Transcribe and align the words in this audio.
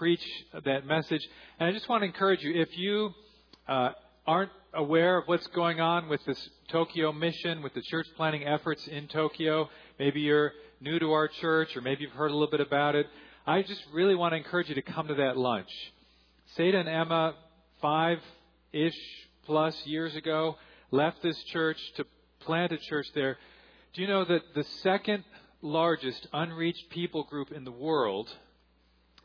preach 0.00 0.24
that 0.64 0.86
message. 0.86 1.20
And 1.58 1.68
I 1.68 1.72
just 1.72 1.86
want 1.86 2.00
to 2.00 2.06
encourage 2.06 2.42
you 2.42 2.54
if 2.54 2.70
you 2.78 3.10
uh, 3.68 3.90
aren't 4.26 4.50
aware 4.72 5.18
of 5.18 5.28
what's 5.28 5.46
going 5.48 5.78
on 5.78 6.08
with 6.08 6.24
this 6.24 6.48
Tokyo 6.72 7.12
mission, 7.12 7.62
with 7.62 7.74
the 7.74 7.82
church 7.82 8.06
planting 8.16 8.46
efforts 8.46 8.86
in 8.86 9.08
Tokyo, 9.08 9.68
maybe 9.98 10.22
you're 10.22 10.52
new 10.80 10.98
to 10.98 11.12
our 11.12 11.28
church 11.28 11.76
or 11.76 11.82
maybe 11.82 12.04
you've 12.04 12.12
heard 12.12 12.30
a 12.30 12.32
little 12.32 12.50
bit 12.50 12.62
about 12.62 12.94
it, 12.94 13.08
I 13.46 13.60
just 13.60 13.82
really 13.92 14.14
want 14.14 14.32
to 14.32 14.38
encourage 14.38 14.70
you 14.70 14.74
to 14.76 14.82
come 14.82 15.06
to 15.08 15.14
that 15.16 15.36
lunch. 15.36 15.68
Seda 16.56 16.76
and 16.76 16.88
Emma, 16.88 17.34
five 17.82 18.20
ish 18.72 18.96
plus 19.44 19.76
years 19.84 20.16
ago, 20.16 20.56
left 20.90 21.22
this 21.22 21.36
church 21.52 21.78
to 21.98 22.06
plant 22.46 22.72
a 22.72 22.78
church 22.78 23.06
there. 23.14 23.36
Do 23.92 24.00
you 24.00 24.08
know 24.08 24.24
that 24.24 24.54
the 24.54 24.64
second 24.82 25.24
largest 25.60 26.26
unreached 26.32 26.88
people 26.88 27.24
group 27.24 27.52
in 27.52 27.64
the 27.64 27.70
world 27.70 28.30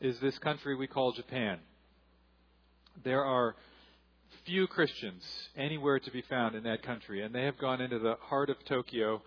is 0.00 0.18
this 0.20 0.38
country 0.38 0.74
we 0.74 0.86
call 0.86 1.12
Japan? 1.12 1.58
There 3.04 3.24
are 3.24 3.56
few 4.44 4.66
Christians 4.66 5.22
anywhere 5.56 5.98
to 5.98 6.10
be 6.10 6.22
found 6.22 6.54
in 6.54 6.62
that 6.64 6.82
country, 6.82 7.22
and 7.22 7.34
they 7.34 7.44
have 7.44 7.58
gone 7.58 7.80
into 7.80 7.98
the 7.98 8.14
heart 8.20 8.50
of 8.50 8.56
Tokyo 8.68 9.22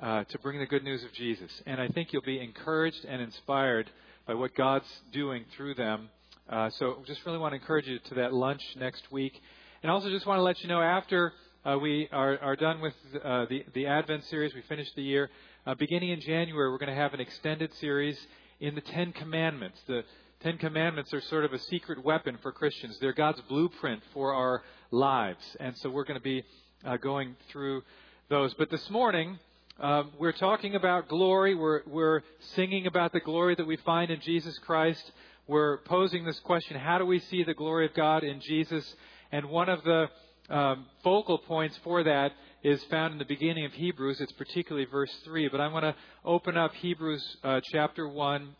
uh, 0.00 0.24
to 0.24 0.38
bring 0.38 0.58
the 0.58 0.66
good 0.66 0.84
news 0.84 1.04
of 1.04 1.12
Jesus. 1.12 1.50
And 1.66 1.80
I 1.80 1.88
think 1.88 2.12
you'll 2.12 2.22
be 2.22 2.40
encouraged 2.40 3.04
and 3.04 3.20
inspired 3.20 3.90
by 4.26 4.34
what 4.34 4.54
God's 4.54 4.88
doing 5.12 5.44
through 5.56 5.74
them. 5.74 6.08
Uh, 6.48 6.70
so 6.70 7.02
just 7.06 7.24
really 7.26 7.38
want 7.38 7.52
to 7.52 7.56
encourage 7.56 7.86
you 7.86 7.98
to 8.08 8.14
that 8.14 8.32
lunch 8.32 8.62
next 8.78 9.10
week. 9.10 9.40
And 9.82 9.90
also 9.90 10.08
just 10.08 10.26
want 10.26 10.38
to 10.38 10.42
let 10.42 10.60
you 10.62 10.68
know 10.68 10.80
after 10.80 11.32
uh, 11.64 11.76
we 11.80 12.08
are, 12.12 12.38
are, 12.38 12.56
done 12.56 12.80
with 12.80 12.94
uh, 13.22 13.46
the, 13.48 13.64
the 13.74 13.86
Advent 13.86 14.24
series, 14.24 14.54
we 14.54 14.62
finished 14.62 14.92
the 14.96 15.02
year, 15.02 15.30
uh, 15.66 15.74
beginning 15.74 16.10
in 16.10 16.20
January, 16.20 16.70
we're 16.70 16.78
going 16.78 16.88
to 16.88 17.00
have 17.00 17.14
an 17.14 17.20
extended 17.20 17.72
series 17.74 18.18
in 18.62 18.76
the 18.76 18.80
Ten 18.80 19.12
Commandments. 19.12 19.78
The 19.88 20.04
Ten 20.40 20.56
Commandments 20.56 21.12
are 21.12 21.20
sort 21.20 21.44
of 21.44 21.52
a 21.52 21.58
secret 21.58 22.02
weapon 22.04 22.38
for 22.42 22.52
Christians. 22.52 22.96
They're 23.00 23.12
God's 23.12 23.40
blueprint 23.42 24.02
for 24.14 24.32
our 24.32 24.62
lives. 24.92 25.44
And 25.58 25.76
so 25.78 25.90
we're 25.90 26.04
going 26.04 26.18
to 26.18 26.22
be 26.22 26.44
uh, 26.84 26.96
going 26.96 27.34
through 27.50 27.82
those. 28.28 28.54
But 28.54 28.70
this 28.70 28.88
morning, 28.88 29.40
um, 29.80 30.12
we're 30.16 30.30
talking 30.30 30.76
about 30.76 31.08
glory. 31.08 31.56
We're, 31.56 31.82
we're 31.88 32.22
singing 32.54 32.86
about 32.86 33.12
the 33.12 33.18
glory 33.18 33.56
that 33.56 33.66
we 33.66 33.76
find 33.78 34.12
in 34.12 34.20
Jesus 34.20 34.56
Christ. 34.60 35.10
We're 35.48 35.78
posing 35.78 36.24
this 36.24 36.38
question 36.38 36.78
how 36.78 36.98
do 36.98 37.04
we 37.04 37.18
see 37.18 37.42
the 37.42 37.54
glory 37.54 37.86
of 37.86 37.94
God 37.94 38.22
in 38.22 38.40
Jesus? 38.40 38.94
And 39.32 39.46
one 39.46 39.68
of 39.68 39.82
the 39.82 40.08
um, 40.48 40.86
focal 41.02 41.38
points 41.38 41.76
for 41.82 42.04
that 42.04 42.30
is 42.62 42.82
found 42.84 43.12
in 43.12 43.18
the 43.18 43.24
beginning 43.24 43.64
of 43.64 43.72
Hebrews. 43.72 44.20
It's 44.20 44.32
particularly 44.32 44.86
verse 44.86 45.12
3. 45.24 45.48
But 45.48 45.60
I 45.60 45.68
want 45.68 45.84
to 45.84 45.94
open 46.24 46.56
up 46.56 46.72
Hebrews 46.74 47.36
uh, 47.42 47.60
chapter 47.72 48.08
1 48.08 48.56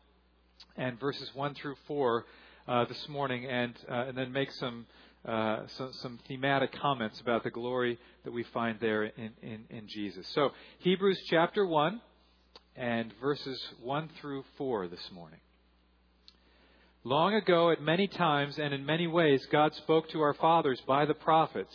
and 0.76 0.98
verses 0.98 1.30
1 1.34 1.54
through 1.54 1.76
4 1.86 2.24
uh, 2.66 2.84
this 2.86 3.08
morning 3.08 3.46
and, 3.46 3.74
uh, 3.90 4.06
and 4.08 4.18
then 4.18 4.32
make 4.32 4.50
some, 4.52 4.86
uh, 5.24 5.60
some, 5.76 5.92
some, 5.94 6.18
thematic 6.26 6.72
comments 6.80 7.20
about 7.20 7.44
the 7.44 7.50
glory 7.50 7.98
that 8.24 8.32
we 8.32 8.44
find 8.52 8.78
there 8.80 9.04
in, 9.04 9.30
in, 9.42 9.64
in 9.70 9.88
Jesus. 9.88 10.26
So, 10.34 10.50
Hebrews 10.80 11.20
chapter 11.28 11.66
1 11.66 12.00
and 12.76 13.12
verses 13.20 13.60
1 13.82 14.10
through 14.20 14.44
4 14.58 14.88
this 14.88 15.10
morning. 15.12 15.40
Long 17.04 17.34
ago, 17.34 17.70
at 17.70 17.82
many 17.82 18.06
times 18.06 18.58
and 18.58 18.72
in 18.72 18.86
many 18.86 19.08
ways, 19.08 19.44
God 19.50 19.74
spoke 19.74 20.08
to 20.10 20.20
our 20.20 20.34
fathers 20.34 20.80
by 20.86 21.04
the 21.04 21.14
prophets. 21.14 21.74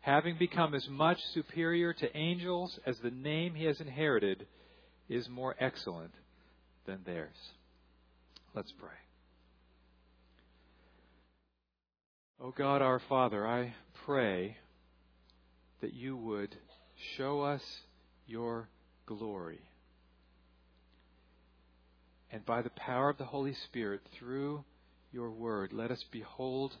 having 0.00 0.36
become 0.38 0.74
as 0.74 0.88
much 0.88 1.18
superior 1.34 1.92
to 1.92 2.16
angels 2.16 2.78
as 2.86 2.98
the 2.98 3.10
name 3.10 3.54
he 3.54 3.64
has 3.64 3.80
inherited 3.80 4.46
is 5.08 5.28
more 5.28 5.54
excellent 5.58 6.12
than 6.86 7.00
theirs. 7.04 7.36
Let's 8.54 8.72
pray. 8.72 8.88
Oh 12.42 12.52
God, 12.56 12.80
our 12.80 13.00
Father, 13.08 13.46
I 13.46 13.74
pray 14.06 14.56
that 15.82 15.92
you 15.92 16.16
would 16.16 16.56
show 17.16 17.42
us 17.42 17.62
your 18.26 18.68
glory. 19.04 19.60
And 22.32 22.46
by 22.46 22.62
the 22.62 22.70
power 22.70 23.10
of 23.10 23.18
the 23.18 23.24
Holy 23.24 23.54
Spirit, 23.54 24.00
through 24.18 24.64
your 25.12 25.30
word, 25.30 25.72
let 25.72 25.90
us 25.90 26.04
behold 26.10 26.76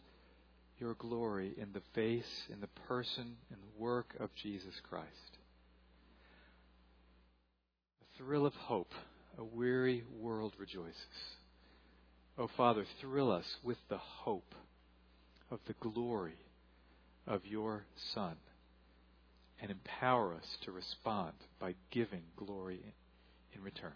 your 0.80 0.94
glory 0.94 1.54
in 1.56 1.72
the 1.72 1.82
face, 1.94 2.48
in 2.52 2.60
the 2.60 2.66
person, 2.88 3.36
in 3.50 3.56
the 3.60 3.82
work 3.82 4.16
of 4.18 4.34
Jesus 4.34 4.74
Christ. 4.88 5.38
A 8.02 8.18
thrill 8.18 8.46
of 8.46 8.54
hope 8.54 8.92
a 9.38 9.44
weary 9.44 10.04
world 10.18 10.54
rejoices. 10.58 10.94
Oh, 12.38 12.48
Father, 12.56 12.84
thrill 13.00 13.30
us 13.30 13.56
with 13.62 13.78
the 13.88 13.98
hope 13.98 14.54
of 15.50 15.60
the 15.66 15.74
glory 15.80 16.38
of 17.26 17.46
your 17.46 17.84
Son 18.14 18.36
and 19.60 19.70
empower 19.70 20.34
us 20.34 20.56
to 20.62 20.72
respond 20.72 21.32
by 21.58 21.74
giving 21.90 22.22
glory 22.36 22.80
in 23.54 23.62
return. 23.62 23.92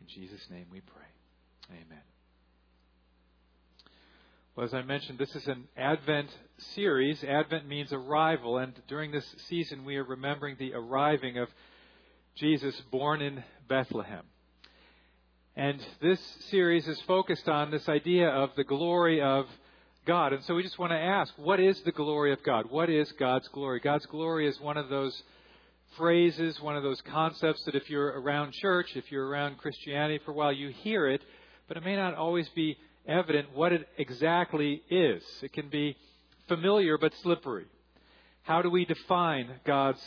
In 0.00 0.06
Jesus' 0.06 0.46
name 0.50 0.66
we 0.70 0.80
pray. 0.80 1.06
Amen. 1.70 2.17
Well, 4.58 4.66
as 4.66 4.74
I 4.74 4.82
mentioned, 4.82 5.20
this 5.20 5.36
is 5.36 5.46
an 5.46 5.68
Advent 5.76 6.30
series. 6.74 7.22
Advent 7.22 7.68
means 7.68 7.92
arrival, 7.92 8.58
and 8.58 8.72
during 8.88 9.12
this 9.12 9.24
season 9.48 9.84
we 9.84 9.94
are 9.98 10.02
remembering 10.02 10.56
the 10.58 10.74
arriving 10.74 11.38
of 11.38 11.46
Jesus 12.34 12.74
born 12.90 13.22
in 13.22 13.44
Bethlehem. 13.68 14.24
And 15.54 15.80
this 16.02 16.18
series 16.50 16.88
is 16.88 17.00
focused 17.02 17.48
on 17.48 17.70
this 17.70 17.88
idea 17.88 18.30
of 18.30 18.50
the 18.56 18.64
glory 18.64 19.22
of 19.22 19.46
God. 20.04 20.32
And 20.32 20.42
so 20.42 20.56
we 20.56 20.64
just 20.64 20.76
want 20.76 20.90
to 20.90 20.98
ask, 20.98 21.32
what 21.36 21.60
is 21.60 21.80
the 21.82 21.92
glory 21.92 22.32
of 22.32 22.42
God? 22.42 22.68
What 22.68 22.90
is 22.90 23.12
God's 23.12 23.46
glory? 23.46 23.78
God's 23.78 24.06
glory 24.06 24.48
is 24.48 24.60
one 24.60 24.76
of 24.76 24.88
those 24.88 25.22
phrases, 25.96 26.60
one 26.60 26.76
of 26.76 26.82
those 26.82 27.00
concepts 27.02 27.62
that 27.66 27.76
if 27.76 27.88
you're 27.88 28.20
around 28.20 28.54
church, 28.54 28.96
if 28.96 29.12
you're 29.12 29.28
around 29.28 29.58
Christianity 29.58 30.18
for 30.24 30.32
a 30.32 30.34
while, 30.34 30.52
you 30.52 30.70
hear 30.70 31.06
it, 31.06 31.22
but 31.68 31.76
it 31.76 31.84
may 31.84 31.94
not 31.94 32.16
always 32.16 32.48
be 32.56 32.76
evident 33.08 33.48
what 33.54 33.72
it 33.72 33.88
exactly 33.96 34.82
is. 34.90 35.22
It 35.42 35.52
can 35.52 35.68
be 35.68 35.96
familiar 36.46 36.98
but 36.98 37.12
slippery. 37.22 37.66
How 38.42 38.62
do 38.62 38.70
we 38.70 38.84
define 38.84 39.48
God's 39.64 40.00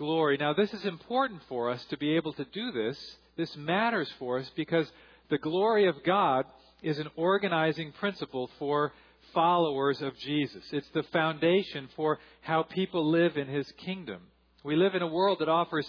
glory. 0.00 0.38
Now, 0.38 0.54
this 0.54 0.72
is 0.72 0.86
important 0.86 1.42
for 1.46 1.68
us 1.68 1.84
to 1.90 1.98
be 1.98 2.16
able 2.16 2.32
to 2.32 2.46
do 2.46 2.72
this. 2.72 2.98
This 3.36 3.54
matters 3.54 4.10
for 4.18 4.38
us 4.38 4.50
because 4.56 4.90
the 5.28 5.36
glory 5.36 5.88
of 5.88 6.02
God 6.06 6.46
is 6.82 6.98
an 6.98 7.08
organizing 7.16 7.92
principle 7.92 8.48
for 8.58 8.92
followers 9.34 10.00
of 10.00 10.16
Jesus. 10.16 10.64
It's 10.72 10.88
the 10.94 11.02
foundation 11.12 11.90
for 11.96 12.18
how 12.40 12.62
people 12.62 13.10
live 13.10 13.36
in 13.36 13.46
His 13.46 13.70
kingdom. 13.72 14.22
We 14.64 14.74
live 14.74 14.94
in 14.94 15.02
a 15.02 15.06
world 15.06 15.40
that 15.40 15.50
offers 15.50 15.86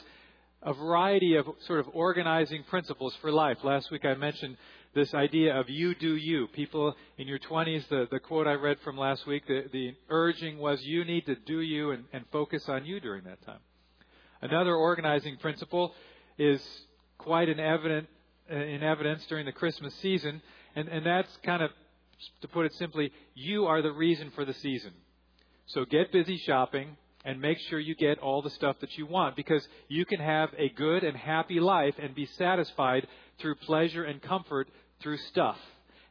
a 0.62 0.74
variety 0.74 1.36
of 1.36 1.46
sort 1.66 1.80
of 1.80 1.88
organizing 1.94 2.66
principles 2.70 3.16
for 3.22 3.32
life. 3.32 3.60
Last 3.64 3.92
week 3.92 4.04
I 4.04 4.16
mentioned 4.16 4.58
this 4.94 5.14
idea 5.14 5.58
of 5.58 5.70
you 5.70 5.96
do 5.96 6.16
you. 6.16 6.48
People 6.48 6.96
in 7.18 7.28
your 7.28 7.40
20s, 7.40 7.88
the, 7.90 8.08
the 8.12 8.20
quote 8.20 8.48
I 8.48 8.54
read 8.54 8.78
from 8.84 8.98
last 8.98 9.26
week, 9.26 9.48
the, 9.48 9.66
the 9.72 9.96
urging 10.10 10.58
was 10.58 10.84
you 10.84 11.06
need 11.06 11.26
to 11.28 11.36
do 11.36 11.62
you 11.62 11.92
and, 11.92 12.04
and 12.12 12.26
focus 12.32 12.68
on 12.68 12.86
you 12.86 13.00
during 13.00 13.24
that 13.24 13.42
time. 13.46 13.60
Another 14.42 14.76
organizing 14.76 15.38
principle 15.38 15.94
is 16.38 16.62
quite 17.18 17.48
an 17.48 17.60
evident, 17.60 18.08
uh, 18.52 18.56
in 18.56 18.84
evidence 18.84 19.26
during 19.28 19.46
the 19.46 19.52
Christmas 19.52 19.94
season, 19.96 20.42
and, 20.76 20.88
and 20.90 21.06
that's 21.06 21.30
kind 21.44 21.62
of, 21.62 21.72
to 22.42 22.48
put 22.48 22.66
it 22.66 22.74
simply, 22.74 23.12
you 23.34 23.66
are 23.66 23.82
the 23.82 23.92
reason 23.92 24.32
for 24.36 24.46
the 24.46 24.54
season. 24.56 24.92
So 25.68 25.86
get 25.86 26.12
busy 26.12 26.38
shopping 26.38 26.98
and 27.24 27.40
make 27.40 27.60
sure 27.70 27.80
you 27.80 27.96
get 27.96 28.20
all 28.20 28.42
the 28.42 28.50
stuff 28.50 28.78
that 28.82 28.98
you 28.98 29.06
want 29.06 29.36
because 29.36 29.68
you 29.88 30.06
can 30.06 30.20
have 30.20 30.50
a 30.58 30.70
good 30.70 31.04
and 31.04 31.16
happy 31.16 31.60
life 31.60 31.96
and 32.02 32.16
be 32.16 32.26
satisfied 32.26 33.08
through 33.40 33.56
pleasure 33.56 34.04
and 34.04 34.22
comfort 34.22 34.68
through 35.02 35.18
stuff. 35.18 35.58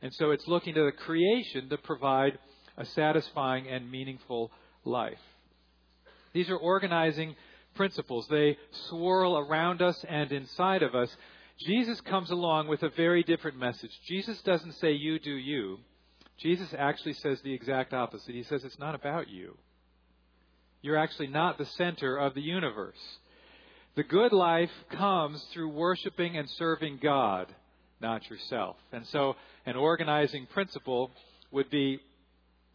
And 0.02 0.12
so 0.14 0.30
it's 0.30 0.46
looking 0.48 0.74
to 0.74 0.84
the 0.84 0.92
creation 0.92 1.68
to 1.68 1.78
provide 1.78 2.38
a 2.76 2.84
satisfying 2.84 3.68
and 3.68 3.90
meaningful 3.90 4.50
life. 4.84 5.18
These 6.32 6.48
are 6.48 6.56
organizing 6.56 7.36
principles. 7.74 8.26
They 8.28 8.56
swirl 8.88 9.38
around 9.38 9.82
us 9.82 10.04
and 10.08 10.32
inside 10.32 10.82
of 10.82 10.94
us. 10.94 11.14
Jesus 11.66 12.00
comes 12.00 12.30
along 12.30 12.68
with 12.68 12.82
a 12.82 12.90
very 12.90 13.22
different 13.22 13.58
message. 13.58 13.90
Jesus 14.06 14.40
doesn't 14.42 14.72
say, 14.76 14.92
You 14.92 15.18
do 15.18 15.32
you. 15.32 15.78
Jesus 16.38 16.74
actually 16.78 17.12
says 17.14 17.38
the 17.42 17.52
exact 17.52 17.92
opposite. 17.92 18.34
He 18.34 18.44
says, 18.44 18.64
It's 18.64 18.78
not 18.78 18.94
about 18.94 19.28
you. 19.28 19.56
You're 20.82 20.96
actually 20.96 21.26
not 21.26 21.58
the 21.58 21.66
center 21.66 22.16
of 22.16 22.34
the 22.34 22.40
universe. 22.40 22.96
The 23.96 24.02
good 24.04 24.32
life 24.32 24.70
comes 24.90 25.44
through 25.52 25.70
worshiping 25.70 26.36
and 26.38 26.48
serving 26.48 27.00
God, 27.02 27.54
not 28.00 28.28
yourself. 28.28 28.76
And 28.92 29.06
so, 29.06 29.36
an 29.66 29.76
organizing 29.76 30.46
principle 30.46 31.10
would 31.50 31.70
be 31.70 32.00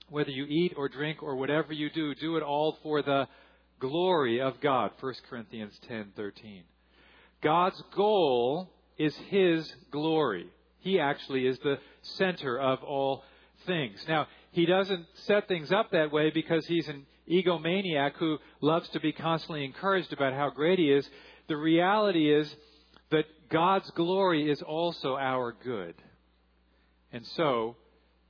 whether 0.09 0.29
you 0.29 0.45
eat 0.45 0.73
or 0.77 0.87
drink 0.87 1.23
or 1.23 1.35
whatever 1.35 1.73
you 1.73 1.89
do, 1.89 2.13
do 2.15 2.37
it 2.37 2.43
all 2.43 2.77
for 2.83 3.01
the 3.01 3.27
glory 3.79 4.39
of 4.41 4.59
God. 4.61 4.91
1 4.99 5.13
Corinthians 5.29 5.79
10:13. 5.87 6.63
God's 7.41 7.81
goal 7.95 8.69
is 8.97 9.15
his 9.29 9.73
glory. 9.91 10.47
He 10.79 10.99
actually 10.99 11.47
is 11.47 11.59
the 11.59 11.79
center 12.01 12.59
of 12.59 12.83
all 12.83 13.23
things. 13.65 14.03
Now, 14.07 14.27
he 14.51 14.65
doesn't 14.65 15.05
set 15.25 15.47
things 15.47 15.71
up 15.71 15.91
that 15.91 16.11
way 16.11 16.29
because 16.29 16.65
he's 16.65 16.87
an 16.87 17.05
egomaniac 17.29 18.13
who 18.13 18.37
loves 18.61 18.87
to 18.89 18.99
be 18.99 19.11
constantly 19.11 19.65
encouraged 19.65 20.13
about 20.13 20.33
how 20.33 20.49
great 20.49 20.79
he 20.79 20.91
is. 20.91 21.09
The 21.47 21.57
reality 21.57 22.31
is 22.31 22.55
that 23.11 23.25
God's 23.49 23.89
glory 23.91 24.49
is 24.49 24.61
also 24.61 25.15
our 25.15 25.55
good. 25.63 25.95
And 27.11 27.25
so, 27.25 27.77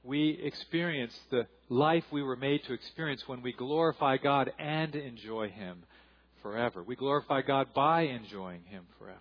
we 0.03 0.39
experience 0.43 1.17
the 1.31 1.47
life 1.69 2.03
we 2.11 2.21
were 2.21 2.35
made 2.35 2.63
to 2.65 2.73
experience 2.73 3.27
when 3.27 3.41
we 3.41 3.53
glorify 3.53 4.17
God 4.17 4.51
and 4.59 4.95
enjoy 4.95 5.49
Him 5.49 5.83
forever. 6.41 6.83
We 6.83 6.95
glorify 6.95 7.41
God 7.41 7.73
by 7.73 8.01
enjoying 8.01 8.63
Him 8.65 8.83
forever. 8.99 9.19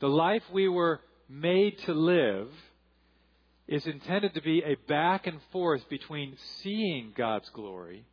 The 0.00 0.08
life 0.08 0.42
we 0.52 0.68
were 0.68 1.00
made 1.28 1.78
to 1.86 1.94
live 1.94 2.48
is 3.68 3.86
intended 3.86 4.34
to 4.34 4.42
be 4.42 4.62
a 4.64 4.74
back 4.88 5.28
and 5.28 5.38
forth 5.52 5.88
between 5.88 6.36
seeing 6.62 7.12
God's 7.16 7.48
glory 7.50 8.04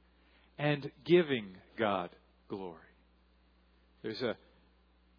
and 0.59 0.91
giving 1.03 1.47
God 1.77 2.11
glory. 2.47 2.77
There's 4.03 4.21
a 4.21 4.37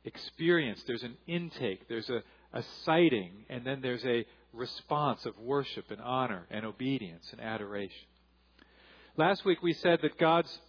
experience, 0.05 0.83
there's 0.87 1.03
an 1.03 1.17
intake, 1.27 1.89
there's 1.89 2.09
a, 2.09 2.23
a 2.53 2.63
sighting, 2.85 3.45
and 3.49 3.65
then 3.65 3.81
there's 3.81 4.05
a 4.05 4.25
response 4.53 5.27
of 5.27 5.39
worship 5.39 5.91
and 5.91 6.01
honor 6.01 6.47
and 6.51 6.65
obedience 6.65 7.27
and 7.33 7.41
adoration. 7.41 8.07
Last 9.17 9.45
week 9.45 9.63
we 9.63 9.73
said 9.75 10.01
that 10.03 10.19
God's 10.19 10.61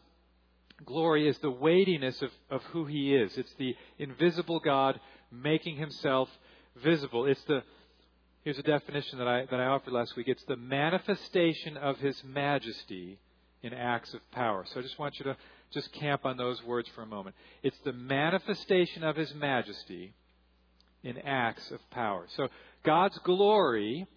glory 0.86 1.28
is 1.28 1.38
the 1.40 1.52
weightiness 1.52 2.22
of, 2.22 2.32
of 2.50 2.64
who 2.66 2.86
He 2.86 3.16
is. 3.16 3.38
It's 3.38 3.54
the 3.58 3.76
invisible 3.98 4.60
God 4.60 5.00
making 5.32 5.78
Himself 5.78 6.30
visible. 6.84 7.26
It's 7.26 7.44
the 7.46 7.64
here's 8.44 8.58
a 8.58 8.64
definition 8.64 9.20
that 9.20 9.28
I 9.28 9.46
that 9.46 9.60
I 9.60 9.66
offered 9.66 9.94
last 9.94 10.16
week. 10.16 10.28
It's 10.28 10.44
the 10.46 10.58
manifestation 10.58 11.78
of 11.78 11.98
His 12.00 12.22
majesty 12.24 13.20
in 13.64 13.74
acts 13.74 14.14
of 14.14 14.20
power. 14.32 14.66
So 14.74 14.80
I 14.80 14.84
just 14.84 14.98
want 14.98 15.20
you 15.20 15.26
to 15.26 15.38
just 15.74 15.92
camp 15.94 16.26
on 16.26 16.38
those 16.38 16.64
words 16.64 16.90
for 16.96 17.02
a 17.02 17.08
moment. 17.08 17.36
It's 17.64 17.78
the 17.84 17.94
manifestation 17.94 19.04
of 19.04 19.16
His 19.16 19.34
majesty 19.34 20.14
in 21.04 21.18
acts 21.20 21.72
of 21.72 21.80
power. 21.90 22.26
So 22.36 22.48
God's 22.84 23.18
glory 23.20 24.08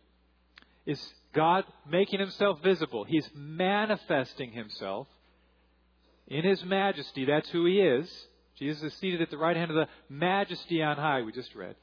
is 0.87 1.15
God 1.35 1.65
making 1.89 2.21
himself 2.21 2.63
visible. 2.63 3.05
He's 3.05 3.29
manifesting 3.35 4.53
himself 4.53 5.07
in 6.29 6.45
his 6.45 6.65
majesty. 6.65 7.25
That's 7.25 7.49
who 7.51 7.67
he 7.67 7.81
is. 7.81 8.11
Jesus 8.59 8.83
is 8.83 8.95
seated 8.95 9.21
at 9.21 9.31
the 9.31 9.39
right 9.39 9.57
hand 9.57 9.71
of 9.71 9.77
the 9.77 9.89
majesty 10.09 10.83
on 10.83 10.97
high, 10.97 11.23
we 11.23 11.33
just 11.33 11.55
read. 11.55 11.75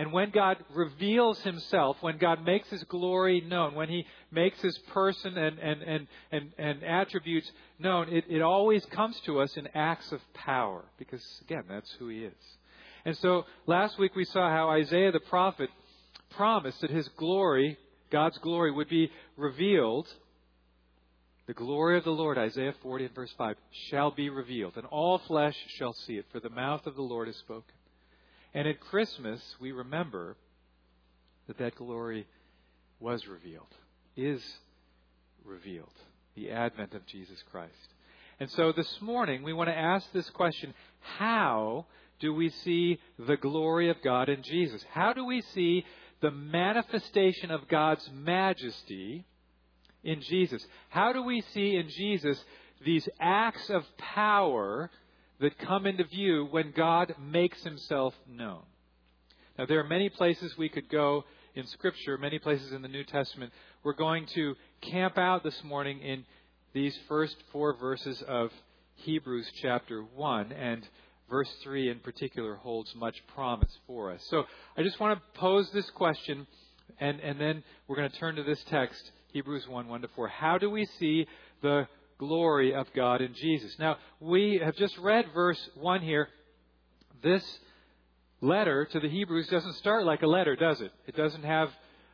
And 0.00 0.12
when 0.12 0.30
God 0.30 0.56
reveals 0.72 1.42
himself, 1.42 1.98
when 2.00 2.16
God 2.16 2.42
makes 2.42 2.70
his 2.70 2.82
glory 2.84 3.42
known, 3.42 3.74
when 3.74 3.90
he 3.90 4.06
makes 4.32 4.58
his 4.62 4.78
person 4.94 5.36
and, 5.36 5.58
and, 5.58 5.82
and, 5.82 6.06
and, 6.32 6.52
and 6.56 6.82
attributes 6.82 7.52
known, 7.78 8.08
it, 8.08 8.24
it 8.26 8.40
always 8.40 8.82
comes 8.86 9.20
to 9.26 9.42
us 9.42 9.54
in 9.58 9.68
acts 9.74 10.10
of 10.10 10.22
power. 10.32 10.86
Because, 10.98 11.22
again, 11.42 11.64
that's 11.68 11.90
who 11.98 12.08
he 12.08 12.24
is. 12.24 12.32
And 13.04 13.14
so 13.18 13.44
last 13.66 13.98
week 13.98 14.16
we 14.16 14.24
saw 14.24 14.48
how 14.48 14.70
Isaiah 14.70 15.12
the 15.12 15.20
prophet 15.20 15.68
promised 16.30 16.80
that 16.80 16.88
his 16.88 17.08
glory, 17.18 17.76
God's 18.10 18.38
glory, 18.38 18.72
would 18.72 18.88
be 18.88 19.10
revealed. 19.36 20.08
The 21.46 21.52
glory 21.52 21.98
of 21.98 22.04
the 22.04 22.10
Lord, 22.10 22.38
Isaiah 22.38 22.72
40 22.82 23.04
and 23.04 23.14
verse 23.14 23.34
5, 23.36 23.54
shall 23.90 24.12
be 24.12 24.30
revealed, 24.30 24.78
and 24.78 24.86
all 24.86 25.18
flesh 25.18 25.56
shall 25.76 25.92
see 25.92 26.14
it, 26.14 26.24
for 26.32 26.40
the 26.40 26.48
mouth 26.48 26.86
of 26.86 26.96
the 26.96 27.02
Lord 27.02 27.26
has 27.26 27.36
spoken. 27.36 27.74
And 28.54 28.66
at 28.66 28.80
Christmas, 28.80 29.40
we 29.60 29.72
remember 29.72 30.36
that 31.46 31.58
that 31.58 31.76
glory 31.76 32.26
was 32.98 33.26
revealed, 33.26 33.74
is 34.16 34.42
revealed, 35.44 35.92
the 36.34 36.50
advent 36.50 36.94
of 36.94 37.06
Jesus 37.06 37.42
Christ. 37.50 37.72
And 38.40 38.50
so 38.50 38.72
this 38.72 39.00
morning, 39.00 39.42
we 39.42 39.52
want 39.52 39.68
to 39.68 39.76
ask 39.76 40.10
this 40.12 40.28
question 40.30 40.74
How 41.18 41.86
do 42.20 42.34
we 42.34 42.50
see 42.50 42.98
the 43.18 43.36
glory 43.36 43.90
of 43.90 44.02
God 44.02 44.28
in 44.28 44.42
Jesus? 44.42 44.84
How 44.92 45.12
do 45.12 45.24
we 45.24 45.42
see 45.42 45.84
the 46.20 46.30
manifestation 46.30 47.50
of 47.50 47.68
God's 47.68 48.08
majesty 48.12 49.24
in 50.02 50.20
Jesus? 50.22 50.64
How 50.88 51.12
do 51.12 51.22
we 51.22 51.42
see 51.52 51.76
in 51.76 51.88
Jesus 51.88 52.42
these 52.84 53.08
acts 53.20 53.70
of 53.70 53.84
power 53.98 54.90
that 55.40 55.58
come 55.58 55.86
into 55.86 56.04
view 56.04 56.46
when 56.50 56.72
God 56.76 57.14
makes 57.20 57.62
himself 57.62 58.14
known? 58.28 58.62
Now, 59.58 59.66
there 59.66 59.80
are 59.80 59.88
many 59.88 60.08
places 60.08 60.54
we 60.56 60.68
could 60.68 60.88
go 60.88 61.24
in 61.54 61.66
Scripture, 61.66 62.16
many 62.16 62.38
places 62.38 62.72
in 62.72 62.82
the 62.82 62.88
New 62.88 63.04
Testament. 63.04 63.52
We're 63.82 63.94
going 63.94 64.26
to 64.34 64.54
camp 64.80 65.18
out 65.18 65.42
this 65.42 65.62
morning 65.64 66.00
in 66.00 66.24
these 66.72 66.96
first 67.08 67.36
four 67.52 67.74
verses 67.76 68.22
of 68.28 68.50
Hebrews 68.96 69.50
chapter 69.60 70.02
1. 70.02 70.52
And 70.52 70.86
verse 71.30 71.50
3 71.62 71.88
in 71.88 72.00
particular 72.00 72.56
holds 72.56 72.92
much 72.94 73.16
promise 73.34 73.70
for 73.86 74.12
us. 74.12 74.20
So 74.28 74.44
I 74.76 74.82
just 74.82 75.00
want 75.00 75.18
to 75.18 75.40
pose 75.40 75.70
this 75.72 75.88
question, 75.90 76.46
and, 76.98 77.20
and 77.20 77.40
then 77.40 77.62
we're 77.86 77.96
going 77.96 78.10
to 78.10 78.18
turn 78.18 78.34
to 78.34 78.42
this 78.42 78.62
text, 78.68 79.10
Hebrews 79.32 79.66
1 79.68 79.88
1 79.88 80.02
to 80.02 80.08
4. 80.08 80.28
How 80.28 80.58
do 80.58 80.68
we 80.68 80.86
see 80.98 81.26
the 81.62 81.86
glory 82.20 82.74
of 82.74 82.86
God 82.94 83.22
in 83.22 83.34
Jesus? 83.34 83.74
Now, 83.78 83.96
we 84.20 84.60
have 84.62 84.76
just 84.76 84.96
read 84.98 85.24
verse 85.32 85.58
1 85.74 86.02
here. 86.02 86.28
This 87.22 87.42
letter 88.42 88.84
to 88.84 89.00
the 89.00 89.08
Hebrews 89.08 89.48
doesn't 89.48 89.76
start 89.76 90.04
like 90.04 90.20
a 90.22 90.26
letter, 90.26 90.54
does 90.54 90.82
it? 90.82 90.92
It 91.06 91.16
doesn't 91.16 91.44
have 91.44 91.70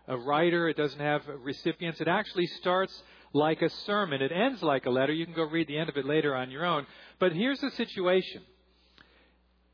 a 0.06 0.17
writer, 0.17 0.69
it 0.69 0.76
doesn't 0.76 1.00
have 1.00 1.23
recipients. 1.43 2.00
It 2.00 2.06
actually 2.06 2.46
starts 2.46 3.03
like 3.32 3.63
a 3.63 3.69
sermon. 3.69 4.22
It 4.22 4.31
ends 4.31 4.63
like 4.63 4.86
a 4.86 4.91
letter. 4.91 5.13
You 5.13 5.27
can 5.27 5.34
go 5.34 5.43
read 5.43 5.67
the 5.67 5.77
end 5.77 5.89
of 5.89 5.96
it 5.96 6.06
later 6.06 6.36
on 6.36 6.53
your 6.53 6.65
own. 6.65 6.86
But 7.19 7.32
here's 7.32 7.60
the 7.60 7.72
situation 7.72 8.43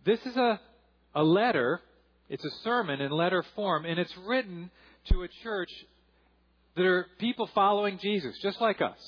this 0.05 0.25
is 0.25 0.37
a, 0.37 0.59
a 1.15 1.23
letter, 1.23 1.81
it's 2.31 2.45
a 2.45 2.51
sermon 2.65 3.03
in 3.03 3.11
letter 3.13 3.45
form, 3.55 3.85
and 3.85 4.01
it's 4.01 4.17
written 4.27 4.71
to 5.11 5.25
a 5.25 5.29
church 5.43 5.71
that 6.75 6.87
are 6.87 7.07
people 7.19 7.51
following 7.55 7.99
Jesus, 7.99 8.35
just 8.43 8.61
like 8.63 8.81
us. 8.81 8.99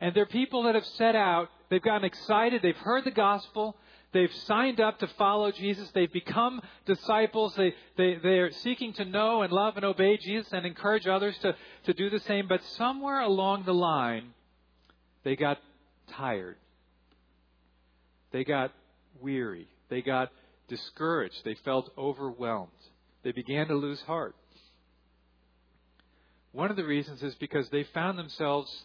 And 0.00 0.14
they're 0.14 0.26
people 0.26 0.64
that 0.64 0.74
have 0.74 0.84
set 0.84 1.16
out, 1.16 1.48
they've 1.70 1.82
gotten 1.82 2.04
excited, 2.04 2.62
they've 2.62 2.76
heard 2.76 3.04
the 3.04 3.10
gospel, 3.10 3.76
they've 4.12 4.32
signed 4.46 4.80
up 4.80 4.98
to 4.98 5.06
follow 5.18 5.50
Jesus, 5.50 5.90
they've 5.94 6.12
become 6.12 6.60
disciples, 6.84 7.54
they, 7.56 7.74
they, 7.96 8.18
they're 8.22 8.50
seeking 8.50 8.92
to 8.94 9.04
know 9.04 9.42
and 9.42 9.52
love 9.52 9.76
and 9.76 9.84
obey 9.84 10.18
Jesus 10.18 10.52
and 10.52 10.66
encourage 10.66 11.06
others 11.06 11.36
to, 11.38 11.56
to 11.84 11.94
do 11.94 12.10
the 12.10 12.20
same. 12.20 12.46
But 12.46 12.62
somewhere 12.76 13.20
along 13.20 13.64
the 13.64 13.74
line, 13.74 14.34
they 15.24 15.34
got 15.34 15.58
tired. 16.12 16.56
They 18.32 18.44
got 18.44 18.72
weary. 19.20 19.66
They 19.88 20.02
got 20.02 20.30
discouraged. 20.68 21.42
They 21.44 21.54
felt 21.64 21.90
overwhelmed. 21.96 22.70
They 23.22 23.32
began 23.32 23.68
to 23.68 23.74
lose 23.74 24.00
heart. 24.02 24.36
One 26.52 26.70
of 26.70 26.76
the 26.76 26.84
reasons 26.84 27.22
is 27.22 27.34
because 27.34 27.68
they 27.70 27.84
found 27.84 28.18
themselves 28.18 28.84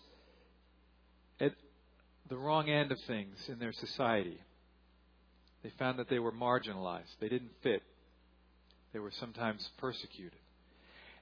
the 2.31 2.37
wrong 2.37 2.69
end 2.69 2.93
of 2.93 2.99
things 3.01 3.35
in 3.49 3.59
their 3.59 3.73
society. 3.73 4.39
They 5.63 5.71
found 5.77 5.99
that 5.99 6.09
they 6.09 6.17
were 6.17 6.31
marginalized. 6.31 7.13
They 7.19 7.27
didn't 7.27 7.51
fit. 7.61 7.83
They 8.93 8.99
were 8.99 9.11
sometimes 9.19 9.69
persecuted. 9.77 10.39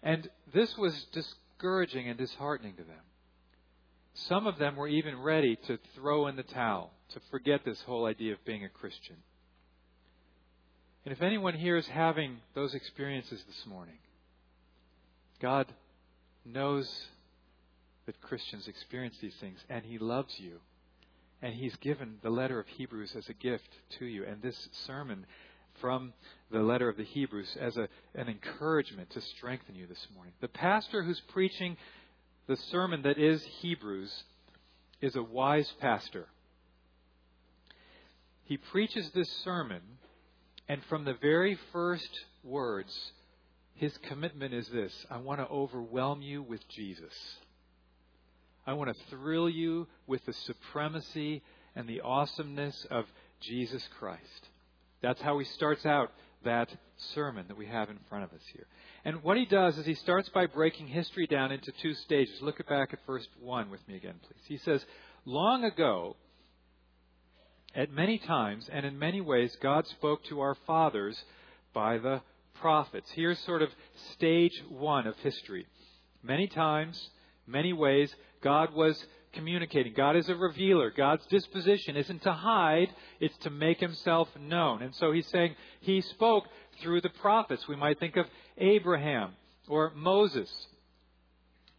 And 0.04 0.30
this 0.54 0.78
was 0.78 1.08
discouraging 1.12 2.08
and 2.08 2.18
disheartening 2.18 2.76
to 2.76 2.84
them. 2.84 3.02
Some 4.14 4.46
of 4.46 4.60
them 4.60 4.76
were 4.76 4.88
even 4.88 5.20
ready 5.20 5.58
to 5.66 5.80
throw 5.96 6.28
in 6.28 6.36
the 6.36 6.44
towel, 6.44 6.92
to 7.14 7.20
forget 7.32 7.66
this 7.66 7.82
whole 7.82 8.06
idea 8.06 8.34
of 8.34 8.46
being 8.46 8.64
a 8.64 8.70
Christian. 8.70 9.16
And 11.06 11.12
if 11.12 11.24
anyone 11.24 11.56
here 11.56 11.78
is 11.78 11.88
having 11.88 12.38
those 12.54 12.76
experiences 12.76 13.44
this 13.48 13.66
morning, 13.66 13.98
God 15.42 15.74
knows 16.46 16.88
that 18.06 18.22
Christians 18.22 18.68
experience 18.68 19.16
these 19.20 19.36
things, 19.42 19.58
and 19.70 19.84
He 19.84 19.98
loves 19.98 20.36
you. 20.38 20.60
And 21.42 21.54
He's 21.54 21.76
given 21.78 22.18
the 22.22 22.30
letter 22.30 22.60
of 22.60 22.68
Hebrews 22.68 23.16
as 23.18 23.30
a 23.30 23.34
gift 23.34 23.70
to 24.00 24.06
you. 24.06 24.26
And 24.26 24.42
this 24.42 24.70
sermon 24.86 25.26
from 25.80 26.14
the 26.52 26.60
letter 26.60 26.90
of 26.90 26.98
the 26.98 27.04
Hebrews 27.04 27.58
as 27.60 27.78
a, 27.78 27.88
an 28.16 28.28
encouragement 28.28 29.10
to 29.12 29.22
strengthen 29.22 29.76
you 29.76 29.88
this 29.88 30.08
morning. 30.14 30.34
The 30.42 30.48
pastor 30.48 31.04
who's 31.04 31.22
preaching 31.32 31.78
the 32.48 32.58
sermon 32.58 33.04
that 33.04 33.18
is 33.18 33.44
Hebrews 33.62 34.24
is 35.02 35.16
a 35.16 35.24
wise 35.24 35.72
pastor. 35.80 36.28
He 38.44 38.58
preaches 38.58 39.12
this 39.12 39.30
sermon, 39.44 39.82
and 40.68 40.82
from 40.90 41.06
the 41.06 41.14
very 41.14 41.58
first 41.72 42.10
words, 42.44 43.12
his 43.76 43.96
commitment 44.10 44.54
is 44.54 44.68
this 44.70 45.06
I 45.10 45.18
want 45.18 45.40
to 45.40 45.48
overwhelm 45.48 46.22
you 46.22 46.42
with 46.42 46.68
Jesus. 46.68 47.14
I 48.66 48.74
want 48.74 48.96
to 48.96 49.06
thrill 49.10 49.50
you 49.50 49.88
with 50.08 50.26
the 50.26 50.34
supremacy 50.34 51.42
and 51.76 51.88
the 51.88 52.02
awesomeness 52.02 52.86
of 52.90 53.06
Jesus 53.42 53.88
Christ. 54.00 54.50
That's 55.02 55.22
how 55.22 55.40
he 55.40 55.46
starts 55.46 55.86
out 55.86 56.12
that 56.44 56.70
sermon 57.14 57.46
that 57.48 57.58
we 57.58 57.66
have 57.66 57.90
in 57.90 58.00
front 58.10 58.24
of 58.24 58.32
us 58.32 58.42
here. 58.54 58.68
And 59.06 59.24
what 59.24 59.38
he 59.38 59.46
does 59.46 59.78
is 59.78 59.86
he 59.86 59.96
starts 59.96 60.30
by 60.30 60.46
breaking 60.46 60.88
history 60.88 61.28
down 61.28 61.52
into 61.52 61.72
two 61.82 61.94
stages. 61.94 62.42
Look 62.42 62.66
back 62.68 62.94
at 62.94 63.00
verse 63.06 63.28
1 63.42 63.70
with 63.70 63.86
me 63.88 63.96
again, 63.96 64.16
please. 64.22 64.44
He 64.48 64.58
says, 64.58 64.84
Long 65.26 65.64
ago, 65.64 66.16
at 67.76 67.92
many 67.92 68.18
times 68.18 68.70
and 68.72 68.86
in 68.86 68.98
many 68.98 69.22
ways, 69.22 69.56
God 69.62 69.88
spoke 69.88 70.24
to 70.26 70.42
our 70.42 70.56
fathers 70.66 71.22
by 71.74 71.98
the 71.98 72.22
prophets. 72.62 73.10
Here's 73.14 73.40
sort 73.40 73.62
of 73.62 73.70
stage 74.14 74.64
one 74.70 75.08
of 75.08 75.16
history. 75.18 75.66
Many 76.24 76.48
times, 76.48 77.10
many 77.48 77.74
ways, 77.74 78.14
God 78.42 78.74
was 78.74 79.04
communicating. 79.34 79.94
God 79.94 80.16
is 80.16 80.30
a 80.30 80.36
revealer. 80.36 80.92
God's 80.92 81.26
disposition 81.28 81.96
isn't 81.96 82.24
to 82.24 82.32
hide, 82.32 82.90
it's 83.20 83.38
to 83.40 83.50
make 83.50 83.80
himself 83.80 84.28
known. 84.40 84.82
And 84.82 84.96
so 84.96 85.12
he's 85.12 85.28
saying 85.28 85.56
he 85.82 86.02
spoke 86.02 86.46
through 86.82 87.02
the 87.02 87.10
prophets. 87.10 87.68
We 87.68 87.76
might 87.76 88.00
think 88.00 88.18
of 88.18 88.26
Abraham 88.58 89.34
or 89.68 89.92
Moses, 89.96 90.50